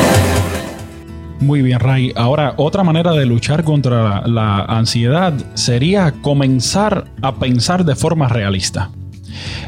Muy 1.41 1.61
bien, 1.61 1.79
Ray. 1.79 2.15
Ahora, 2.17 2.55
otra 2.57 2.83
manera 2.83 3.13
de 3.13 3.27
luchar 3.27 3.65
contra 3.65 4.27
la 4.27 4.65
ansiedad 4.65 5.35
sería 5.53 6.13
comenzar 6.23 7.05
a 7.21 7.35
pensar 7.35 7.85
de 7.85 7.95
forma 7.97 8.29
realista. 8.29 8.91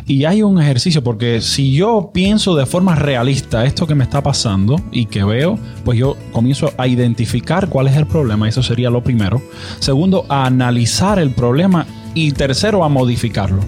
Y 0.07 0.25
hay 0.25 0.43
un 0.43 0.61
ejercicio, 0.61 1.03
porque 1.03 1.41
si 1.41 1.73
yo 1.73 2.11
pienso 2.13 2.55
de 2.55 2.67
forma 2.67 2.95
realista 2.95 3.65
esto 3.65 3.87
que 3.87 3.95
me 3.95 4.05
está 4.05 4.23
pasando 4.23 4.77
y 4.93 5.07
que 5.07 5.25
veo, 5.25 5.59
pues 5.85 5.99
yo 5.99 6.17
comienzo 6.33 6.73
a 6.77 6.87
identificar 6.87 7.69
cuál 7.69 7.87
es 7.87 7.97
el 7.97 8.07
problema, 8.07 8.49
eso 8.49 8.63
sería 8.63 8.91
lo 8.91 9.03
primero. 9.03 9.41
Segundo, 9.79 10.25
a 10.29 10.47
analizar 10.47 11.19
el 11.19 11.31
problema 11.31 11.87
y 12.15 12.33
tercero, 12.33 12.85
a 12.85 12.89
modificarlo. 12.89 13.61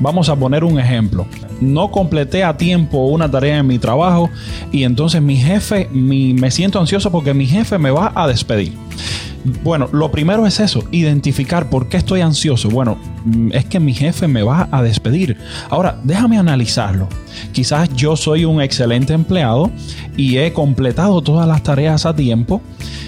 Vamos 0.00 0.28
a 0.28 0.36
poner 0.36 0.64
un 0.64 0.78
ejemplo. 0.78 1.26
No 1.60 1.90
completé 1.90 2.44
a 2.44 2.56
tiempo 2.56 3.06
una 3.06 3.30
tarea 3.30 3.58
en 3.58 3.66
mi 3.66 3.78
trabajo 3.78 4.30
y 4.70 4.84
entonces 4.84 5.22
mi 5.22 5.36
jefe, 5.36 5.88
me 5.92 6.50
siento 6.50 6.80
ansioso 6.80 7.10
porque 7.10 7.34
mi 7.34 7.46
jefe 7.46 7.78
me 7.78 7.90
va 7.90 8.12
a 8.14 8.26
despedir. 8.26 8.72
Bueno, 9.62 9.88
lo 9.92 10.10
primero 10.10 10.46
es 10.46 10.60
eso, 10.60 10.84
identificar 10.92 11.68
por 11.68 11.88
qué 11.88 11.96
estoy 11.96 12.20
ansioso. 12.20 12.68
Bueno, 12.68 12.96
es 13.52 13.64
que 13.66 13.80
mi 13.80 13.94
jefe 13.94 14.28
me 14.28 14.42
va 14.42 14.68
a 14.70 14.82
despedir. 14.82 15.36
Ahora, 15.70 15.98
déjame 16.02 16.38
analizarlo. 16.38 17.08
Quizás 17.52 17.88
yo 17.94 18.16
soy 18.16 18.44
un 18.44 18.60
excelente 18.60 19.12
empleado 19.12 19.70
y 20.16 20.38
he 20.38 20.52
completado 20.52 21.22
todas 21.22 21.46
las 21.46 21.62
tareas 21.62 22.06
a 22.06 22.14
tiempo. 22.14 22.60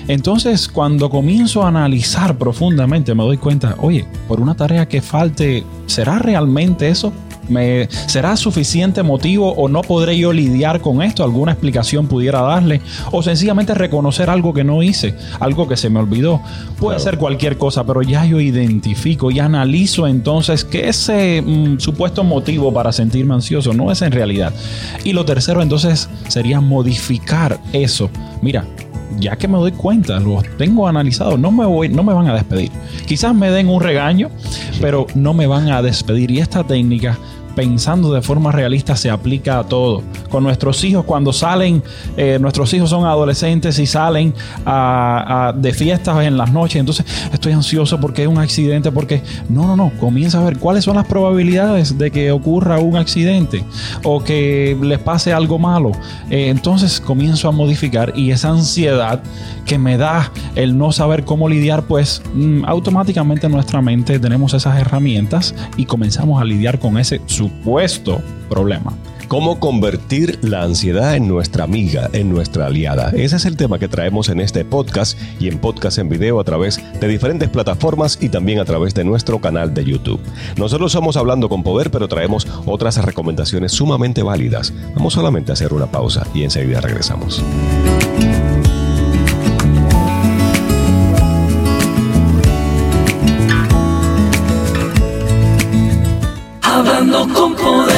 Entonces, 0.09 0.69
cuando 0.69 1.09
comienzo 1.09 1.63
a 1.63 1.69
analizar 1.69 2.37
profundamente, 2.37 3.15
me 3.15 3.23
doy 3.23 3.39
cuenta, 3.39 3.77
oye, 3.79 4.07
por 4.29 4.41
una 4.41 4.55
tarea 4.55 4.87
que 4.87 5.01
falte, 5.01 5.65
¿será 5.87 6.19
realmente 6.19 6.89
eso? 6.89 7.13
¿Me, 7.49 7.89
¿Será 8.07 8.37
suficiente 8.37 9.03
motivo 9.03 9.53
o 9.53 9.69
no 9.69 9.83
podré 9.83 10.19
yo 10.19 10.33
lidiar 10.33 10.81
con 10.81 11.03
esto? 11.03 11.25
¿Alguna 11.25 11.53
explicación 11.53 12.07
pudiera 12.07 12.41
darle? 12.41 12.81
O 13.11 13.23
sencillamente 13.23 13.75
reconocer 13.75 14.31
algo 14.31 14.53
que 14.55 14.65
no 14.65 14.83
hice, 14.83 15.15
algo 15.41 15.69
que 15.69 15.77
se 15.77 15.91
me 15.91 16.01
olvidó. 16.01 16.41
Puede 16.79 16.99
ser 17.01 17.19
cualquier 17.19 17.59
cosa, 17.59 17.85
pero 17.85 18.03
ya 18.03 18.25
yo 18.25 18.41
identifico 18.41 19.31
y 19.31 19.39
analizo 19.39 20.07
entonces 20.07 20.65
que 20.65 20.89
ese 20.89 21.43
mm, 21.43 21.79
supuesto 21.79 22.25
motivo 22.25 22.73
para 22.73 22.93
sentirme 22.93 23.35
ansioso 23.35 23.73
no 23.73 23.91
es 23.91 24.03
en 24.03 24.13
realidad. 24.13 24.53
Y 25.05 25.13
lo 25.13 25.25
tercero 25.25 25.63
entonces 25.63 26.09
sería 26.29 26.61
modificar 26.61 27.61
eso. 27.73 28.11
Mira, 28.43 28.65
ya 29.19 29.37
que 29.37 29.49
me 29.49 29.59
doy 29.59 29.73
cuenta, 29.73 30.19
lo 30.21 30.43
tengo 30.59 30.87
analizado, 30.87 31.37
no 31.37 31.51
me 31.51 31.65
voy, 31.65 31.89
no 31.89 32.03
me 32.03 32.13
van 32.13 32.29
a 32.29 32.35
despedir. 32.35 32.71
Quizás 33.07 33.35
me 33.35 33.51
den 33.51 33.69
un 33.69 33.81
regaño, 33.81 34.31
pero 34.81 35.07
no 35.15 35.35
me 35.35 35.47
van 35.47 35.71
a 35.71 35.83
despedir. 35.83 36.31
Y 36.31 36.39
esta 36.39 36.65
técnica 36.65 37.19
pensando 37.55 38.13
de 38.13 38.23
forma 38.23 38.53
realista 38.53 38.97
se 38.97 39.11
aplica 39.11 39.59
a 39.59 39.65
todo. 39.65 40.03
Con 40.29 40.43
nuestros 40.43 40.83
hijos, 40.85 41.05
cuando 41.05 41.33
salen, 41.33 41.83
eh, 42.17 42.39
nuestros 42.41 42.73
hijos 42.75 42.91
son 42.91 43.05
adolescentes 43.05 43.79
y 43.79 43.87
salen 43.87 44.35
de 45.57 45.73
fiestas 45.73 46.25
en 46.25 46.37
las 46.37 46.53
noches, 46.53 46.81
entonces 46.81 47.07
estoy 47.33 47.53
ansioso 47.53 48.01
porque 48.01 48.23
hay 48.23 48.27
un 48.27 48.39
accidente, 48.39 48.91
porque 48.93 49.23
no, 49.49 49.67
no, 49.67 49.77
no, 49.77 49.93
comienza 49.99 50.41
a 50.41 50.45
ver 50.45 50.59
cuáles 50.59 50.85
son 50.85 50.97
las 50.97 51.07
probabilidades 51.07 51.97
de 51.99 52.11
que 52.11 52.31
ocurra 52.31 52.79
un 52.79 52.97
accidente 52.97 53.65
o 54.03 54.23
que 54.23 54.77
les 54.83 54.99
pase 54.99 55.33
algo 55.33 55.59
malo. 55.59 55.93
Eh, 56.31 56.49
entonces 56.49 57.01
comienzo 57.01 57.49
a 57.49 57.53
modificar 57.53 58.13
y 58.17 58.31
esa 58.31 58.51
ansiedad 58.51 59.23
que 59.67 59.79
me 59.79 59.97
da 59.97 60.31
el 60.55 60.77
no 60.77 60.93
saber 60.93 61.25
cómo 61.25 61.49
lidiar, 61.49 61.85
pues 61.85 62.23
mm, 62.35 62.65
automáticamente 62.67 63.47
en 63.47 63.53
nuestra 63.53 63.81
mente 63.81 64.19
tenemos 64.19 64.55
esas 64.55 64.79
herramientas 64.79 65.55
y 65.77 65.87
comenzamos 65.87 66.41
a 66.41 66.45
lidiar 66.45 66.79
con 66.79 66.99
ese 66.99 67.21
supuesto 67.45 68.23
problema. 68.49 68.97
¿Cómo 69.29 69.59
convertir 69.59 70.39
la 70.43 70.63
ansiedad 70.63 71.15
en 71.15 71.29
nuestra 71.29 71.65
amiga, 71.65 72.09
en 72.13 72.31
nuestra 72.31 72.67
aliada? 72.67 73.11
Ese 73.11 73.37
es 73.37 73.45
el 73.45 73.57
tema 73.57 73.79
que 73.79 73.89
traemos 73.89 74.29
en 74.29 74.41
este 74.41 74.65
podcast 74.65 75.19
y 75.41 75.49
en 75.49 75.59
podcast 75.59 75.99
en 75.99 76.09
video 76.09 76.41
a 76.41 76.45
través 76.45 76.81
de 77.01 77.09
diferentes 77.09 77.49
plataformas 77.49 78.19
y 78.21 78.29
también 78.29 78.61
a 78.61 78.65
través 78.65 78.95
de 78.95 79.05
nuestro 79.05 79.41
canal 79.41 79.75
de 79.75 79.85
YouTube. 79.85 80.21
Nosotros 80.57 80.93
somos 80.93 81.17
Hablando 81.17 81.49
con 81.49 81.63
Poder, 81.63 81.91
pero 81.91 82.09
traemos 82.09 82.47
otras 82.65 83.03
recomendaciones 83.05 83.73
sumamente 83.73 84.23
válidas. 84.23 84.73
Vamos 84.95 85.15
solamente 85.15 85.53
a 85.53 85.55
hacer 85.55 85.75
una 85.75 85.87
pausa 85.87 86.27
y 86.33 86.45
enseguida 86.45 86.81
regresamos. 86.81 87.43
Con 97.33 97.55
poder. 97.55 97.95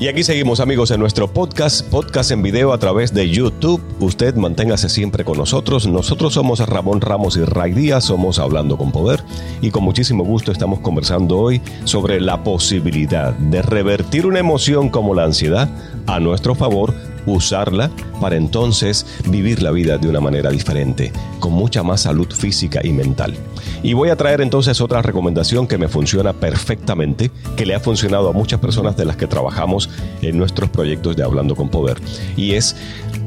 Y 0.00 0.08
aquí 0.08 0.24
seguimos 0.24 0.58
amigos 0.58 0.90
en 0.90 0.98
nuestro 0.98 1.28
podcast, 1.28 1.86
podcast 1.88 2.30
en 2.30 2.42
video 2.42 2.72
a 2.72 2.78
través 2.78 3.12
de 3.12 3.28
YouTube. 3.28 3.80
Usted 4.00 4.34
manténgase 4.34 4.88
siempre 4.88 5.22
con 5.22 5.36
nosotros. 5.36 5.86
Nosotros 5.86 6.32
somos 6.32 6.66
Ramón 6.66 7.02
Ramos 7.02 7.36
y 7.36 7.44
Ray 7.44 7.72
Díaz, 7.72 8.06
somos 8.06 8.38
Hablando 8.38 8.78
con 8.78 8.90
Poder 8.90 9.22
y 9.60 9.70
con 9.70 9.84
muchísimo 9.84 10.24
gusto 10.24 10.50
estamos 10.50 10.80
conversando 10.80 11.38
hoy 11.38 11.60
sobre 11.84 12.20
la 12.22 12.42
posibilidad 12.42 13.34
de 13.34 13.60
revertir 13.60 14.26
una 14.26 14.40
emoción 14.40 14.88
como 14.88 15.14
la 15.14 15.24
ansiedad 15.24 15.68
a 16.06 16.20
nuestro 16.20 16.54
favor 16.54 16.94
usarla 17.26 17.90
para 18.20 18.36
entonces 18.36 19.06
vivir 19.28 19.62
la 19.62 19.70
vida 19.70 19.98
de 19.98 20.08
una 20.08 20.20
manera 20.20 20.50
diferente, 20.50 21.12
con 21.40 21.52
mucha 21.52 21.82
más 21.82 22.02
salud 22.02 22.30
física 22.32 22.80
y 22.82 22.92
mental. 22.92 23.34
Y 23.82 23.94
voy 23.94 24.10
a 24.10 24.16
traer 24.16 24.40
entonces 24.40 24.80
otra 24.80 25.02
recomendación 25.02 25.66
que 25.66 25.78
me 25.78 25.88
funciona 25.88 26.32
perfectamente, 26.32 27.30
que 27.56 27.66
le 27.66 27.74
ha 27.74 27.80
funcionado 27.80 28.28
a 28.28 28.32
muchas 28.32 28.60
personas 28.60 28.96
de 28.96 29.04
las 29.04 29.16
que 29.16 29.26
trabajamos 29.26 29.90
en 30.22 30.38
nuestros 30.38 30.70
proyectos 30.70 31.16
de 31.16 31.24
Hablando 31.24 31.56
con 31.56 31.68
Poder, 31.68 31.98
y 32.36 32.52
es 32.52 32.76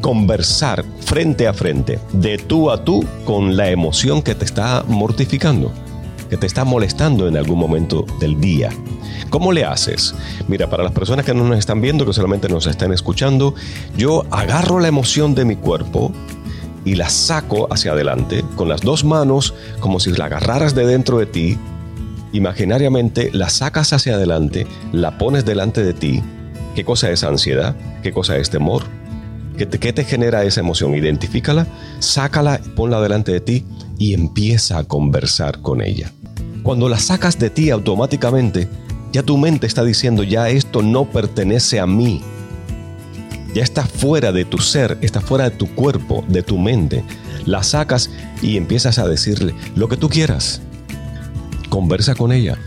conversar 0.01 0.85
frente 1.01 1.47
a 1.47 1.53
frente, 1.53 1.99
de 2.13 2.37
tú 2.37 2.71
a 2.71 2.83
tú, 2.83 3.05
con 3.25 3.57
la 3.57 3.69
emoción 3.69 4.21
que 4.21 4.35
te 4.35 4.45
está 4.45 4.83
mortificando, 4.87 5.71
que 6.29 6.37
te 6.37 6.47
está 6.47 6.63
molestando 6.63 7.27
en 7.27 7.37
algún 7.37 7.59
momento 7.59 8.05
del 8.19 8.39
día. 8.39 8.69
¿Cómo 9.29 9.51
le 9.51 9.65
haces? 9.65 10.15
Mira, 10.47 10.69
para 10.69 10.83
las 10.83 10.91
personas 10.91 11.25
que 11.25 11.33
no 11.33 11.43
nos 11.43 11.59
están 11.59 11.81
viendo, 11.81 12.05
que 12.05 12.13
solamente 12.13 12.49
nos 12.49 12.67
están 12.67 12.91
escuchando, 12.93 13.55
yo 13.97 14.25
agarro 14.31 14.79
la 14.79 14.87
emoción 14.87 15.35
de 15.35 15.45
mi 15.45 15.55
cuerpo 15.55 16.11
y 16.83 16.95
la 16.95 17.09
saco 17.09 17.67
hacia 17.71 17.91
adelante 17.91 18.43
con 18.55 18.69
las 18.69 18.81
dos 18.81 19.03
manos 19.03 19.53
como 19.79 19.99
si 19.99 20.11
la 20.11 20.25
agarraras 20.25 20.75
de 20.75 20.85
dentro 20.85 21.17
de 21.17 21.25
ti. 21.25 21.57
Imaginariamente 22.31 23.29
la 23.33 23.49
sacas 23.49 23.93
hacia 23.93 24.15
adelante, 24.15 24.67
la 24.91 25.17
pones 25.17 25.45
delante 25.45 25.83
de 25.83 25.93
ti. 25.93 26.21
¿Qué 26.75 26.83
cosa 26.83 27.09
es 27.09 27.23
ansiedad? 27.23 27.75
¿Qué 28.03 28.11
cosa 28.11 28.37
es 28.37 28.49
temor? 28.49 28.83
¿Qué 29.57 29.65
te, 29.65 29.79
qué 29.79 29.93
te 29.93 30.03
genera 30.03 30.43
esa 30.43 30.59
emoción? 30.59 30.93
Identifícala, 30.95 31.65
sácala, 31.99 32.59
ponla 32.75 32.99
delante 32.99 33.31
de 33.31 33.39
ti 33.39 33.65
y 33.97 34.13
empieza 34.13 34.77
a 34.77 34.83
conversar 34.83 35.61
con 35.61 35.81
ella. 35.81 36.11
Cuando 36.63 36.89
la 36.89 36.99
sacas 36.99 37.37
de 37.37 37.49
ti 37.49 37.69
automáticamente, 37.69 38.67
ya 39.11 39.23
tu 39.23 39.37
mente 39.37 39.67
está 39.67 39.83
diciendo, 39.83 40.23
ya 40.23 40.49
esto 40.49 40.81
no 40.81 41.05
pertenece 41.05 41.79
a 41.79 41.87
mí. 41.87 42.21
Ya 43.53 43.63
está 43.63 43.85
fuera 43.85 44.31
de 44.31 44.43
tu 44.43 44.57
ser, 44.57 44.97
está 45.01 45.21
fuera 45.21 45.49
de 45.49 45.55
tu 45.55 45.73
cuerpo, 45.73 46.25
de 46.27 46.43
tu 46.43 46.57
mente. 46.57 47.03
La 47.45 47.63
sacas 47.63 48.09
y 48.41 48.57
empiezas 48.57 48.99
a 48.99 49.07
decirle 49.07 49.55
lo 49.75 49.87
que 49.87 49.95
tú 49.95 50.09
quieras. 50.09 50.61
Conversa 51.69 52.15
con 52.15 52.31
ella. 52.31 52.57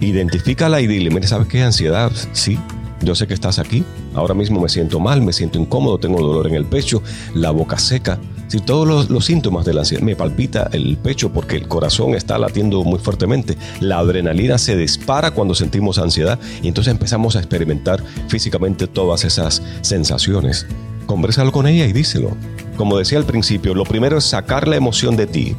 Identifícala 0.00 0.80
y 0.80 0.86
dile, 0.86 1.10
mira, 1.10 1.26
¿sabes 1.26 1.48
qué? 1.48 1.62
Ansiedad, 1.62 2.12
sí. 2.32 2.58
Yo 3.02 3.14
sé 3.14 3.26
que 3.26 3.34
estás 3.34 3.58
aquí. 3.58 3.84
Ahora 4.14 4.34
mismo 4.34 4.60
me 4.60 4.68
siento 4.68 5.00
mal, 5.00 5.22
me 5.22 5.32
siento 5.32 5.58
incómodo, 5.58 5.98
tengo 5.98 6.20
dolor 6.20 6.46
en 6.46 6.54
el 6.54 6.64
pecho, 6.64 7.02
la 7.34 7.50
boca 7.50 7.78
seca. 7.78 8.18
Si 8.48 8.60
todos 8.60 9.10
los, 9.10 9.24
síntomas 9.26 9.66
de 9.66 9.74
la 9.74 9.80
ansiedad, 9.80 10.02
me 10.02 10.16
palpita 10.16 10.70
el 10.72 10.96
pecho 10.96 11.30
porque 11.30 11.56
el 11.56 11.68
corazón 11.68 12.14
está 12.14 12.38
latiendo 12.38 12.82
muy 12.82 12.98
fuertemente, 12.98 13.58
la 13.80 13.98
adrenalina 13.98 14.56
se 14.56 14.74
dispara 14.74 15.32
cuando 15.32 15.54
sentimos 15.54 15.98
ansiedad 15.98 16.38
y 16.62 16.68
entonces 16.68 16.90
empezamos 16.90 17.36
a 17.36 17.40
experimentar 17.40 18.02
físicamente 18.28 18.86
todas 18.86 19.24
esas 19.24 19.62
sensaciones. 19.82 20.66
Conversalo 21.04 21.52
con 21.52 21.66
ella 21.66 21.84
y 21.84 21.92
díselo. 21.92 22.36
Como 22.78 22.96
decía 22.96 23.18
al 23.18 23.26
principio, 23.26 23.74
lo 23.74 23.84
primero 23.84 24.16
es 24.16 24.24
sacar 24.24 24.66
la 24.66 24.76
emoción 24.76 25.16
de 25.16 25.26
ti 25.26 25.54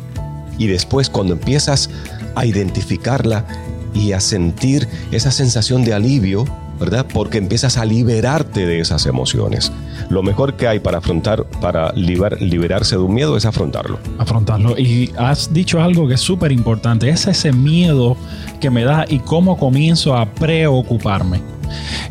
y 0.57 0.65
después 0.65 1.11
cuando 1.11 1.33
empiezas 1.33 1.91
a 2.35 2.45
identificarla 2.47 3.45
y 3.93 4.13
a 4.13 4.19
sentir 4.19 4.87
esa 5.11 5.29
sensación 5.29 5.83
de 5.83 5.93
alivio, 5.93 6.45
¿verdad? 6.79 7.05
Porque 7.13 7.37
empiezas 7.37 7.77
a 7.77 7.85
liberarte 7.85 8.65
de 8.65 8.79
esas 8.79 9.05
emociones. 9.05 9.71
Lo 10.09 10.23
mejor 10.23 10.55
que 10.55 10.67
hay 10.67 10.79
para 10.79 10.99
afrontar, 10.99 11.45
para 11.61 11.91
liberarse 11.93 12.95
de 12.95 13.01
un 13.01 13.13
miedo 13.13 13.37
es 13.37 13.45
afrontarlo. 13.45 13.99
Afrontarlo. 14.17 14.77
Y 14.77 15.11
has 15.17 15.53
dicho 15.53 15.81
algo 15.81 16.07
que 16.07 16.15
es 16.15 16.21
súper 16.21 16.51
importante, 16.51 17.09
es 17.09 17.27
ese 17.27 17.51
miedo 17.51 18.17
que 18.59 18.69
me 18.69 18.83
da 18.83 19.05
y 19.07 19.19
cómo 19.19 19.57
comienzo 19.57 20.15
a 20.15 20.25
preocuparme. 20.25 21.41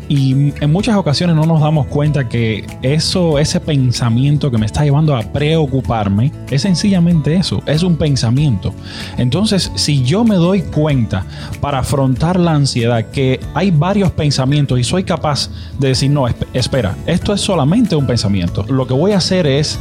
Y 0.07 0.53
en 0.59 0.71
muchas 0.71 0.95
ocasiones 0.95 1.35
no 1.35 1.45
nos 1.45 1.61
damos 1.61 1.85
cuenta 1.87 2.27
que 2.27 2.65
eso, 2.81 3.37
ese 3.37 3.59
pensamiento 3.59 4.49
que 4.49 4.57
me 4.57 4.65
está 4.65 4.83
llevando 4.83 5.15
a 5.15 5.21
preocuparme, 5.21 6.31
es 6.49 6.63
sencillamente 6.63 7.35
eso, 7.35 7.61
es 7.65 7.83
un 7.83 7.95
pensamiento. 7.95 8.73
Entonces, 9.17 9.71
si 9.75 10.03
yo 10.03 10.23
me 10.23 10.35
doy 10.35 10.61
cuenta 10.61 11.25
para 11.61 11.79
afrontar 11.79 12.39
la 12.39 12.53
ansiedad 12.53 13.05
que 13.11 13.39
hay 13.53 13.71
varios 13.71 14.11
pensamientos 14.11 14.79
y 14.79 14.83
soy 14.83 15.03
capaz 15.03 15.49
de 15.77 15.89
decir, 15.89 16.09
no, 16.09 16.25
espera, 16.53 16.95
esto 17.05 17.33
es 17.33 17.41
solamente 17.41 17.78
un 17.95 18.07
pensamiento. 18.07 18.65
Lo 18.69 18.87
que 18.87 18.93
voy 18.93 19.11
a 19.11 19.17
hacer 19.17 19.47
es, 19.47 19.79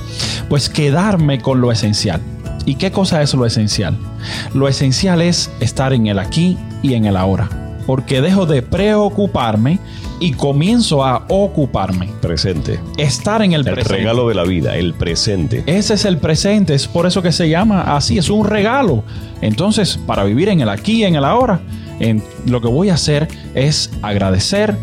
pues, 0.49 0.69
quedarme 0.69 1.41
con 1.41 1.61
lo 1.61 1.73
esencial. 1.73 2.21
¿Y 2.67 2.75
qué 2.75 2.91
cosa 2.91 3.23
es 3.23 3.35
lo 3.35 3.47
esencial? 3.47 3.97
Lo 4.55 4.69
esencial 4.69 5.23
es 5.23 5.51
estar 5.61 5.93
en 5.93 6.07
el 6.07 6.19
aquí 6.19 6.59
y 6.83 6.95
en 6.95 7.07
el 7.07 7.17
ahora 7.17 7.49
porque 7.89 8.21
dejo 8.21 8.45
de 8.45 8.61
preocuparme 8.61 9.79
y 10.21 10.33
comienzo 10.33 11.07
a 11.07 11.25
ocuparme. 11.31 12.11
Presente. 12.21 12.79
Estar 12.99 13.41
en 13.41 13.55
el, 13.55 13.67
el 13.67 13.77
regalo 13.77 14.29
de 14.29 14.35
la 14.35 14.45
vida, 14.45 14.77
el 14.77 14.93
presente. 14.93 15.63
Ese 15.65 15.95
es 15.95 16.05
el 16.05 16.19
presente, 16.19 16.75
es 16.75 16.87
por 16.87 17.07
eso 17.07 17.23
que 17.23 17.33
se 17.33 17.49
llama 17.49 17.97
así, 17.97 18.19
es 18.19 18.29
un 18.29 18.45
regalo. 18.45 19.05
Entonces, 19.41 19.99
para 20.07 20.25
vivir 20.25 20.51
en 20.51 20.61
el 20.61 20.69
aquí 20.69 20.97
y 20.97 21.05
en 21.05 21.15
el 21.15 21.25
ahora, 21.25 21.61
en, 21.99 22.23
lo 22.45 22.61
que 22.61 22.69
voy 22.69 22.91
a 22.91 22.95
hacer 22.95 23.27
es 23.55 23.91
agradecer, 24.03 24.77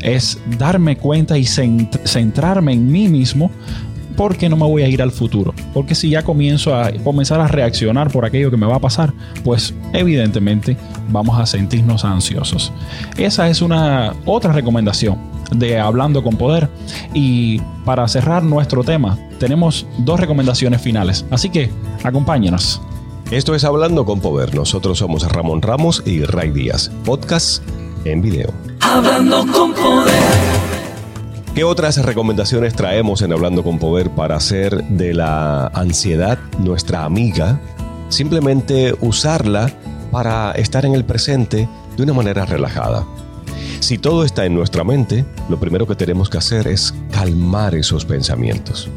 es 0.00 0.38
darme 0.58 0.96
cuenta 0.96 1.38
y 1.38 1.44
centrarme 1.44 2.72
en 2.72 2.90
mí 2.90 3.08
mismo 3.08 3.50
porque 4.16 4.48
no 4.48 4.56
me 4.56 4.64
voy 4.64 4.82
a 4.82 4.88
ir 4.88 5.00
al 5.00 5.12
futuro. 5.12 5.54
Porque 5.72 5.94
si 5.94 6.10
ya 6.10 6.24
comienzo 6.24 6.74
a 6.74 6.90
comenzar 7.04 7.40
a 7.40 7.46
reaccionar 7.46 8.10
por 8.10 8.24
aquello 8.24 8.50
que 8.50 8.56
me 8.56 8.66
va 8.66 8.76
a 8.76 8.80
pasar, 8.80 9.14
pues 9.44 9.72
evidentemente 9.92 10.76
vamos 11.10 11.38
a 11.38 11.46
sentirnos 11.46 12.04
ansiosos. 12.04 12.72
Esa 13.16 13.48
es 13.48 13.62
una 13.62 14.14
otra 14.26 14.52
recomendación 14.52 15.18
de 15.52 15.78
Hablando 15.78 16.22
con 16.24 16.36
Poder. 16.36 16.68
Y 17.14 17.60
para 17.84 18.06
cerrar 18.08 18.42
nuestro 18.42 18.82
tema, 18.82 19.16
tenemos 19.38 19.86
dos 19.98 20.18
recomendaciones 20.18 20.82
finales. 20.82 21.24
Así 21.30 21.48
que 21.48 21.70
acompáñenos. 22.02 22.82
Esto 23.30 23.54
es 23.54 23.62
Hablando 23.62 24.04
con 24.04 24.20
Poder. 24.20 24.52
Nosotros 24.54 24.98
somos 24.98 25.30
Ramón 25.30 25.62
Ramos 25.62 26.02
y 26.04 26.24
Ray 26.24 26.50
Díaz. 26.50 26.90
Podcast 27.04 27.62
en 28.04 28.20
video. 28.20 28.67
Hablando 28.80 29.46
con 29.52 29.74
Poder. 29.74 30.14
¿Qué 31.54 31.64
otras 31.64 32.04
recomendaciones 32.04 32.74
traemos 32.74 33.22
en 33.22 33.32
Hablando 33.32 33.62
con 33.62 33.78
Poder 33.78 34.10
para 34.10 34.36
hacer 34.36 34.84
de 34.84 35.14
la 35.14 35.66
ansiedad 35.68 36.38
nuestra 36.58 37.04
amiga? 37.04 37.60
Simplemente 38.08 38.94
usarla 39.00 39.70
para 40.10 40.52
estar 40.52 40.84
en 40.86 40.94
el 40.94 41.04
presente 41.04 41.68
de 41.96 42.02
una 42.02 42.12
manera 42.12 42.46
relajada. 42.46 43.04
Si 43.80 43.98
todo 43.98 44.24
está 44.24 44.44
en 44.44 44.54
nuestra 44.54 44.84
mente, 44.84 45.24
lo 45.48 45.58
primero 45.58 45.86
que 45.86 45.94
tenemos 45.94 46.30
que 46.30 46.38
hacer 46.38 46.68
es 46.68 46.94
calmar 47.10 47.74
esos 47.74 48.04
pensamientos, 48.04 48.88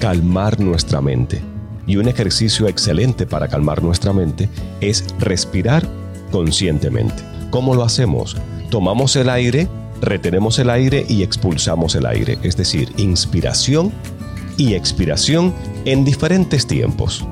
calmar 0.00 0.60
nuestra 0.60 1.00
mente. 1.00 1.42
Y 1.86 1.96
un 1.96 2.08
ejercicio 2.08 2.66
excelente 2.66 3.26
para 3.26 3.48
calmar 3.48 3.82
nuestra 3.82 4.12
mente 4.12 4.48
es 4.80 5.04
respirar 5.18 5.86
conscientemente. 6.30 7.22
¿Cómo 7.50 7.74
lo 7.74 7.84
hacemos? 7.84 8.36
Tomamos 8.70 9.16
el 9.16 9.28
aire 9.28 9.68
retenemos 10.04 10.58
el 10.58 10.70
aire 10.70 11.04
y 11.08 11.22
expulsamos 11.22 11.94
el 11.94 12.06
aire, 12.06 12.38
es 12.42 12.56
decir, 12.56 12.92
inspiración 12.96 13.92
y 14.56 14.74
expiración 14.74 15.54
en 15.84 16.04
diferentes 16.04 16.66
tiempos. 16.66 17.24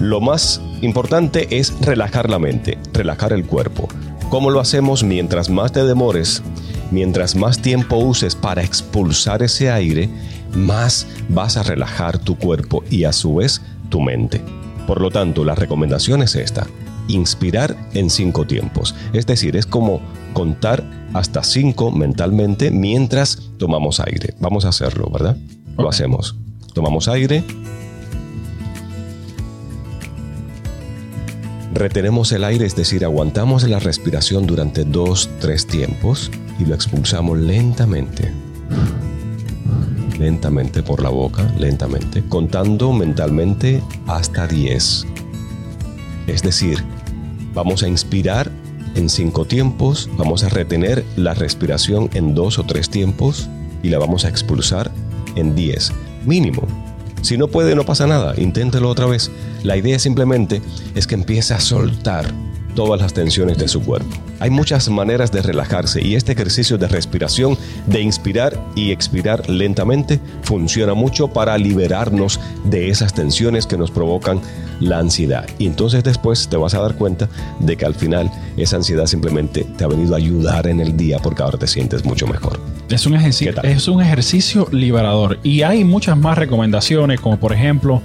Lo 0.00 0.20
más 0.20 0.60
importante 0.80 1.58
es 1.58 1.74
relajar 1.80 2.30
la 2.30 2.38
mente, 2.38 2.78
relajar 2.92 3.32
el 3.32 3.44
cuerpo. 3.44 3.88
¿Cómo 4.30 4.50
lo 4.50 4.60
hacemos? 4.60 5.04
Mientras 5.04 5.50
más 5.50 5.72
te 5.72 5.84
demores, 5.84 6.42
mientras 6.90 7.36
más 7.36 7.60
tiempo 7.60 7.96
uses 7.96 8.34
para 8.34 8.62
expulsar 8.62 9.42
ese 9.42 9.70
aire, 9.70 10.08
más 10.54 11.06
vas 11.28 11.56
a 11.56 11.62
relajar 11.62 12.18
tu 12.18 12.36
cuerpo 12.36 12.82
y 12.90 13.04
a 13.04 13.12
su 13.12 13.36
vez 13.36 13.60
tu 13.90 14.00
mente. 14.00 14.40
Por 14.86 15.00
lo 15.00 15.10
tanto, 15.10 15.44
la 15.44 15.54
recomendación 15.54 16.22
es 16.22 16.34
esta, 16.34 16.66
inspirar 17.08 17.76
en 17.92 18.08
cinco 18.08 18.46
tiempos. 18.46 18.94
Es 19.12 19.26
decir, 19.26 19.56
es 19.56 19.66
como 19.66 20.00
contar 20.32 20.84
hasta 21.12 21.42
5 21.42 21.90
mentalmente 21.90 22.70
mientras 22.70 23.50
tomamos 23.58 24.00
aire. 24.00 24.34
Vamos 24.40 24.64
a 24.64 24.68
hacerlo, 24.70 25.10
¿verdad? 25.10 25.36
Lo 25.76 25.88
hacemos. 25.88 26.36
Tomamos 26.74 27.08
aire. 27.08 27.44
Retenemos 31.72 32.32
el 32.32 32.44
aire, 32.44 32.66
es 32.66 32.74
decir, 32.74 33.04
aguantamos 33.04 33.68
la 33.68 33.78
respiración 33.78 34.46
durante 34.46 34.84
2, 34.84 35.30
3 35.40 35.66
tiempos 35.66 36.30
y 36.58 36.64
lo 36.64 36.74
expulsamos 36.74 37.38
lentamente. 37.38 38.32
Lentamente 40.18 40.82
por 40.82 41.02
la 41.02 41.08
boca, 41.08 41.50
lentamente, 41.58 42.22
contando 42.28 42.92
mentalmente 42.92 43.82
hasta 44.06 44.46
10. 44.46 45.06
Es 46.26 46.42
decir, 46.42 46.84
vamos 47.54 47.82
a 47.82 47.88
inspirar 47.88 48.50
en 48.94 49.08
cinco 49.08 49.44
tiempos, 49.44 50.08
vamos 50.16 50.44
a 50.44 50.48
retener 50.48 51.04
la 51.16 51.34
respiración 51.34 52.10
en 52.14 52.34
dos 52.34 52.58
o 52.58 52.64
tres 52.64 52.90
tiempos 52.90 53.48
y 53.82 53.88
la 53.88 53.98
vamos 53.98 54.24
a 54.24 54.28
expulsar 54.28 54.90
en 55.36 55.54
diez, 55.54 55.92
mínimo. 56.24 56.62
Si 57.22 57.36
no 57.36 57.48
puede, 57.48 57.74
no 57.74 57.84
pasa 57.84 58.06
nada, 58.06 58.34
inténtelo 58.38 58.88
otra 58.88 59.06
vez. 59.06 59.30
La 59.62 59.76
idea 59.76 59.98
simplemente 59.98 60.62
es 60.94 61.06
que 61.06 61.14
empiece 61.14 61.54
a 61.54 61.60
soltar 61.60 62.26
todas 62.74 63.00
las 63.00 63.12
tensiones 63.12 63.58
de 63.58 63.68
su 63.68 63.82
cuerpo. 63.82 64.16
Hay 64.40 64.48
muchas 64.48 64.88
maneras 64.88 65.30
de 65.32 65.42
relajarse 65.42 66.02
y 66.02 66.14
este 66.14 66.32
ejercicio 66.32 66.78
de 66.78 66.88
respiración, 66.88 67.58
de 67.86 68.00
inspirar 68.00 68.58
y 68.74 68.90
expirar 68.90 69.50
lentamente, 69.50 70.18
funciona 70.42 70.94
mucho 70.94 71.28
para 71.28 71.58
liberarnos 71.58 72.40
de 72.64 72.88
esas 72.88 73.12
tensiones 73.12 73.66
que 73.66 73.76
nos 73.76 73.90
provocan 73.90 74.40
la 74.80 74.98
ansiedad. 74.98 75.46
Y 75.58 75.66
entonces 75.66 76.02
después 76.02 76.48
te 76.48 76.56
vas 76.56 76.72
a 76.72 76.80
dar 76.80 76.94
cuenta 76.94 77.28
de 77.58 77.76
que 77.76 77.84
al 77.84 77.94
final 77.94 78.30
esa 78.56 78.76
ansiedad 78.76 79.04
simplemente 79.04 79.64
te 79.76 79.84
ha 79.84 79.88
venido 79.88 80.14
a 80.14 80.16
ayudar 80.16 80.66
en 80.68 80.80
el 80.80 80.96
día 80.96 81.18
porque 81.18 81.42
ahora 81.42 81.58
te 81.58 81.66
sientes 81.66 82.02
mucho 82.06 82.26
mejor. 82.26 82.58
Es 82.88 83.06
un, 83.06 83.14
ejercicio, 83.14 83.62
es 83.62 83.86
un 83.86 84.02
ejercicio 84.02 84.66
liberador 84.72 85.38
y 85.44 85.62
hay 85.62 85.84
muchas 85.84 86.16
más 86.16 86.36
recomendaciones 86.36 87.20
como 87.20 87.38
por 87.38 87.52
ejemplo 87.52 88.02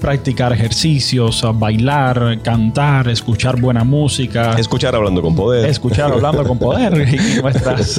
practicar 0.00 0.52
ejercicios, 0.52 1.44
bailar, 1.54 2.40
cantar, 2.42 3.08
escuchar 3.08 3.60
buena 3.60 3.84
música. 3.84 4.54
Escuchar 4.58 4.94
hablando 4.94 5.20
con 5.20 5.34
poder. 5.34 5.55
Escuchar 5.64 6.12
hablando 6.12 6.44
con 6.44 6.58
poder 6.58 7.08
y 7.08 7.40
nuestras, 7.42 7.98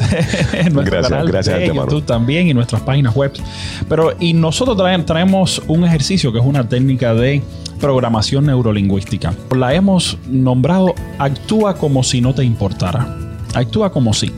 en 0.54 0.74
nuestro 0.74 0.84
gracias, 0.84 1.10
canal 1.10 1.28
gracias 1.28 1.60
de 1.60 1.68
YouTube 1.68 2.06
también 2.06 2.48
y 2.48 2.54
nuestras 2.54 2.82
páginas 2.82 3.16
web. 3.16 3.32
Pero 3.88 4.14
y 4.20 4.34
nosotros 4.34 4.78
traemos 5.06 5.62
un 5.68 5.86
ejercicio 5.86 6.32
que 6.32 6.40
es 6.40 6.46
una 6.46 6.68
técnica 6.68 7.14
de 7.14 7.42
programación 7.80 8.46
neurolingüística. 8.46 9.34
La 9.56 9.74
hemos 9.74 10.18
nombrado 10.28 10.94
Actúa 11.18 11.76
como 11.76 12.04
si 12.04 12.22
no 12.22 12.34
te 12.34 12.44
importara. 12.44 13.16
Actúa 13.54 13.92
como 13.92 14.14
si. 14.14 14.32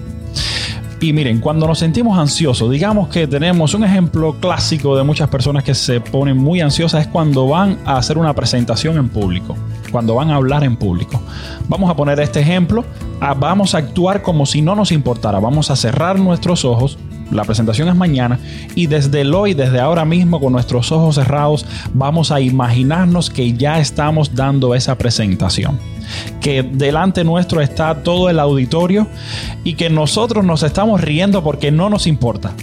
Y 1.01 1.13
miren, 1.13 1.39
cuando 1.39 1.65
nos 1.65 1.79
sentimos 1.79 2.17
ansiosos, 2.17 2.69
digamos 2.69 3.07
que 3.07 3.25
tenemos 3.25 3.73
un 3.73 3.85
ejemplo 3.85 4.35
clásico 4.41 4.97
de 4.97 5.03
muchas 5.03 5.29
personas 5.29 5.63
que 5.63 5.73
se 5.73 6.01
ponen 6.01 6.35
muy 6.35 6.59
ansiosas 6.59 7.03
es 7.03 7.07
cuando 7.07 7.47
van 7.47 7.77
a 7.85 7.97
hacer 7.97 8.17
una 8.17 8.33
presentación 8.33 8.97
en 8.97 9.07
público, 9.07 9.55
cuando 9.91 10.15
van 10.15 10.31
a 10.31 10.35
hablar 10.35 10.63
en 10.63 10.75
público. 10.75 11.21
Vamos 11.67 11.89
a 11.89 11.95
poner 11.95 12.19
este 12.19 12.39
ejemplo, 12.41 12.85
ah, 13.19 13.33
vamos 13.33 13.75
a 13.75 13.79
actuar 13.79 14.21
como 14.21 14.45
si 14.45 14.61
no 14.61 14.75
nos 14.75 14.91
importara, 14.91 15.39
vamos 15.39 15.71
a 15.71 15.75
cerrar 15.75 16.19
nuestros 16.19 16.65
ojos, 16.65 16.97
la 17.31 17.43
presentación 17.43 17.87
es 17.89 17.95
mañana 17.95 18.39
y 18.75 18.87
desde 18.87 19.27
hoy, 19.31 19.53
desde 19.53 19.79
ahora 19.79 20.05
mismo, 20.05 20.39
con 20.39 20.53
nuestros 20.53 20.91
ojos 20.91 21.15
cerrados, 21.15 21.65
vamos 21.93 22.31
a 22.31 22.41
imaginarnos 22.41 23.29
que 23.29 23.53
ya 23.53 23.79
estamos 23.79 24.35
dando 24.35 24.73
esa 24.73 24.97
presentación. 24.97 25.79
Que 26.41 26.63
delante 26.63 27.23
nuestro 27.23 27.61
está 27.61 28.01
todo 28.01 28.29
el 28.29 28.39
auditorio 28.39 29.07
y 29.63 29.75
que 29.75 29.91
nosotros 29.91 30.43
nos 30.43 30.63
estamos 30.63 31.01
riendo 31.01 31.43
porque 31.43 31.71
no 31.71 31.89
nos 31.89 32.07
importa. 32.07 32.53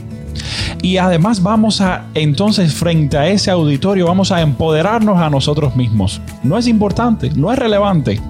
Y 0.82 0.98
además 0.98 1.42
vamos 1.42 1.80
a, 1.80 2.06
entonces 2.14 2.74
frente 2.74 3.16
a 3.16 3.28
ese 3.28 3.50
auditorio, 3.50 4.06
vamos 4.06 4.32
a 4.32 4.40
empoderarnos 4.40 5.18
a 5.18 5.30
nosotros 5.30 5.76
mismos. 5.76 6.20
No 6.42 6.58
es 6.58 6.66
importante, 6.66 7.30
no 7.34 7.52
es 7.52 7.58
relevante. 7.58 8.20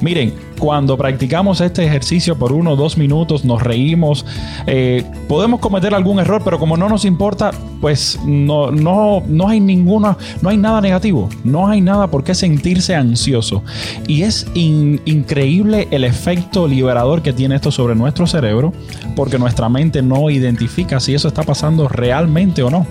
Miren, 0.00 0.34
cuando 0.60 0.96
practicamos 0.96 1.60
este 1.62 1.84
ejercicio 1.84 2.38
por 2.38 2.52
uno 2.52 2.72
o 2.72 2.76
dos 2.76 2.98
minutos, 2.98 3.44
nos 3.44 3.62
reímos, 3.62 4.26
eh, 4.66 5.04
podemos 5.26 5.58
cometer 5.58 5.94
algún 5.94 6.20
error, 6.20 6.42
pero 6.44 6.58
como 6.58 6.76
no 6.76 6.88
nos 6.88 7.04
importa, 7.06 7.50
pues 7.80 8.20
no, 8.24 8.70
no, 8.70 9.22
no 9.26 9.48
hay 9.48 9.58
ninguna, 9.58 10.18
no 10.42 10.50
hay 10.50 10.58
nada 10.58 10.82
negativo, 10.82 11.30
no 11.44 11.66
hay 11.66 11.80
nada 11.80 12.08
por 12.08 12.22
qué 12.22 12.34
sentirse 12.34 12.94
ansioso. 12.94 13.64
Y 14.06 14.22
es 14.22 14.46
increíble 14.54 15.88
el 15.90 16.04
efecto 16.04 16.68
liberador 16.68 17.22
que 17.22 17.32
tiene 17.32 17.56
esto 17.56 17.70
sobre 17.72 17.94
nuestro 17.94 18.26
cerebro, 18.26 18.74
porque 19.16 19.38
nuestra 19.38 19.68
mente 19.70 20.02
no 20.02 20.28
identifica 20.28 21.00
si 21.00 21.14
eso 21.14 21.28
está 21.28 21.42
pasando 21.42 21.88
realmente 21.88 22.62
o 22.62 22.70
no. 22.70 22.86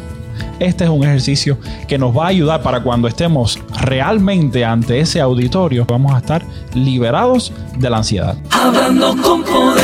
Este 0.59 0.83
es 0.83 0.89
un 0.89 1.03
ejercicio 1.03 1.57
que 1.87 1.97
nos 1.97 2.15
va 2.15 2.25
a 2.25 2.29
ayudar 2.29 2.61
para 2.61 2.83
cuando 2.83 3.07
estemos 3.07 3.59
realmente 3.81 4.65
ante 4.65 4.99
ese 4.99 5.21
auditorio, 5.21 5.85
vamos 5.85 6.13
a 6.13 6.17
estar 6.17 6.43
liberados 6.73 7.53
de 7.77 7.89
la 7.89 7.97
ansiedad. 7.97 8.37
Hablando 8.51 9.15
con 9.21 9.43
poder. 9.43 9.83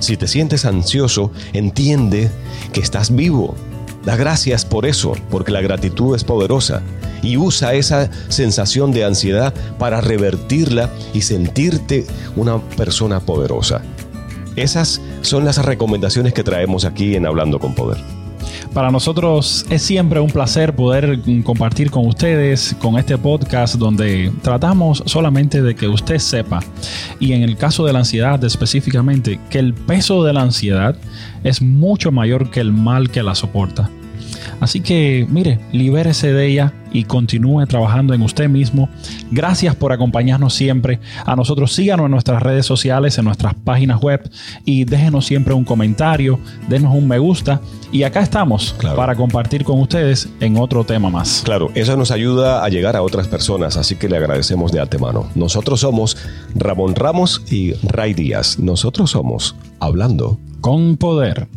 Si 0.00 0.16
te 0.16 0.28
sientes 0.28 0.64
ansioso, 0.64 1.32
entiende 1.52 2.30
que 2.72 2.80
estás 2.80 3.14
vivo. 3.14 3.54
Da 4.04 4.16
gracias 4.16 4.66
por 4.66 4.84
eso, 4.84 5.16
porque 5.30 5.50
la 5.50 5.62
gratitud 5.62 6.14
es 6.14 6.24
poderosa. 6.24 6.82
Y 7.22 7.38
usa 7.38 7.72
esa 7.72 8.10
sensación 8.28 8.92
de 8.92 9.04
ansiedad 9.04 9.54
para 9.78 10.02
revertirla 10.02 10.90
y 11.14 11.22
sentirte 11.22 12.06
una 12.36 12.58
persona 12.58 13.20
poderosa. 13.20 13.80
Esas 14.56 15.00
son 15.22 15.44
las 15.44 15.64
recomendaciones 15.64 16.34
que 16.34 16.44
traemos 16.44 16.84
aquí 16.84 17.16
en 17.16 17.24
Hablando 17.24 17.58
con 17.58 17.74
Poder. 17.74 17.96
Para 18.74 18.90
nosotros 18.90 19.64
es 19.70 19.82
siempre 19.82 20.18
un 20.18 20.30
placer 20.30 20.74
poder 20.74 21.20
compartir 21.44 21.92
con 21.92 22.08
ustedes 22.08 22.74
con 22.80 22.98
este 22.98 23.16
podcast 23.16 23.76
donde 23.76 24.32
tratamos 24.42 25.04
solamente 25.06 25.62
de 25.62 25.76
que 25.76 25.86
usted 25.86 26.18
sepa 26.18 26.58
y 27.20 27.34
en 27.34 27.42
el 27.42 27.56
caso 27.56 27.86
de 27.86 27.92
la 27.92 28.00
ansiedad 28.00 28.42
específicamente 28.42 29.38
que 29.48 29.60
el 29.60 29.74
peso 29.74 30.24
de 30.24 30.32
la 30.32 30.42
ansiedad 30.42 30.96
es 31.44 31.62
mucho 31.62 32.10
mayor 32.10 32.50
que 32.50 32.58
el 32.58 32.72
mal 32.72 33.10
que 33.10 33.22
la 33.22 33.36
soporta. 33.36 33.88
Así 34.60 34.80
que, 34.80 35.26
mire, 35.28 35.60
libérese 35.72 36.32
de 36.32 36.46
ella 36.46 36.72
y 36.94 37.04
continúe 37.04 37.66
trabajando 37.66 38.14
en 38.14 38.22
usted 38.22 38.48
mismo. 38.48 38.88
Gracias 39.30 39.74
por 39.74 39.92
acompañarnos 39.92 40.54
siempre. 40.54 41.00
A 41.26 41.36
nosotros 41.36 41.72
síganos 41.72 42.06
en 42.06 42.12
nuestras 42.12 42.42
redes 42.42 42.64
sociales, 42.64 43.18
en 43.18 43.24
nuestras 43.24 43.54
páginas 43.54 44.00
web 44.00 44.30
y 44.64 44.84
déjenos 44.84 45.26
siempre 45.26 45.52
un 45.52 45.64
comentario, 45.64 46.38
denos 46.68 46.94
un 46.94 47.08
me 47.08 47.18
gusta. 47.18 47.60
Y 47.90 48.04
acá 48.04 48.20
estamos 48.20 48.74
para 48.96 49.14
compartir 49.14 49.64
con 49.64 49.80
ustedes 49.80 50.28
en 50.40 50.56
otro 50.56 50.84
tema 50.84 51.10
más. 51.10 51.42
Claro, 51.44 51.70
eso 51.74 51.96
nos 51.96 52.10
ayuda 52.10 52.64
a 52.64 52.68
llegar 52.68 52.96
a 52.96 53.02
otras 53.02 53.28
personas, 53.28 53.76
así 53.76 53.96
que 53.96 54.08
le 54.08 54.16
agradecemos 54.16 54.72
de 54.72 54.80
antemano. 54.80 55.26
Nosotros 55.34 55.80
somos 55.80 56.16
Ramón 56.54 56.94
Ramos 56.94 57.42
y 57.50 57.72
Ray 57.82 58.14
Díaz. 58.14 58.58
Nosotros 58.58 59.10
somos 59.10 59.56
Hablando 59.80 60.38
con 60.60 60.96
Poder. 60.96 61.48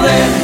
Hablando 0.00 0.22
con 0.22 0.30
Poder. 0.30 0.39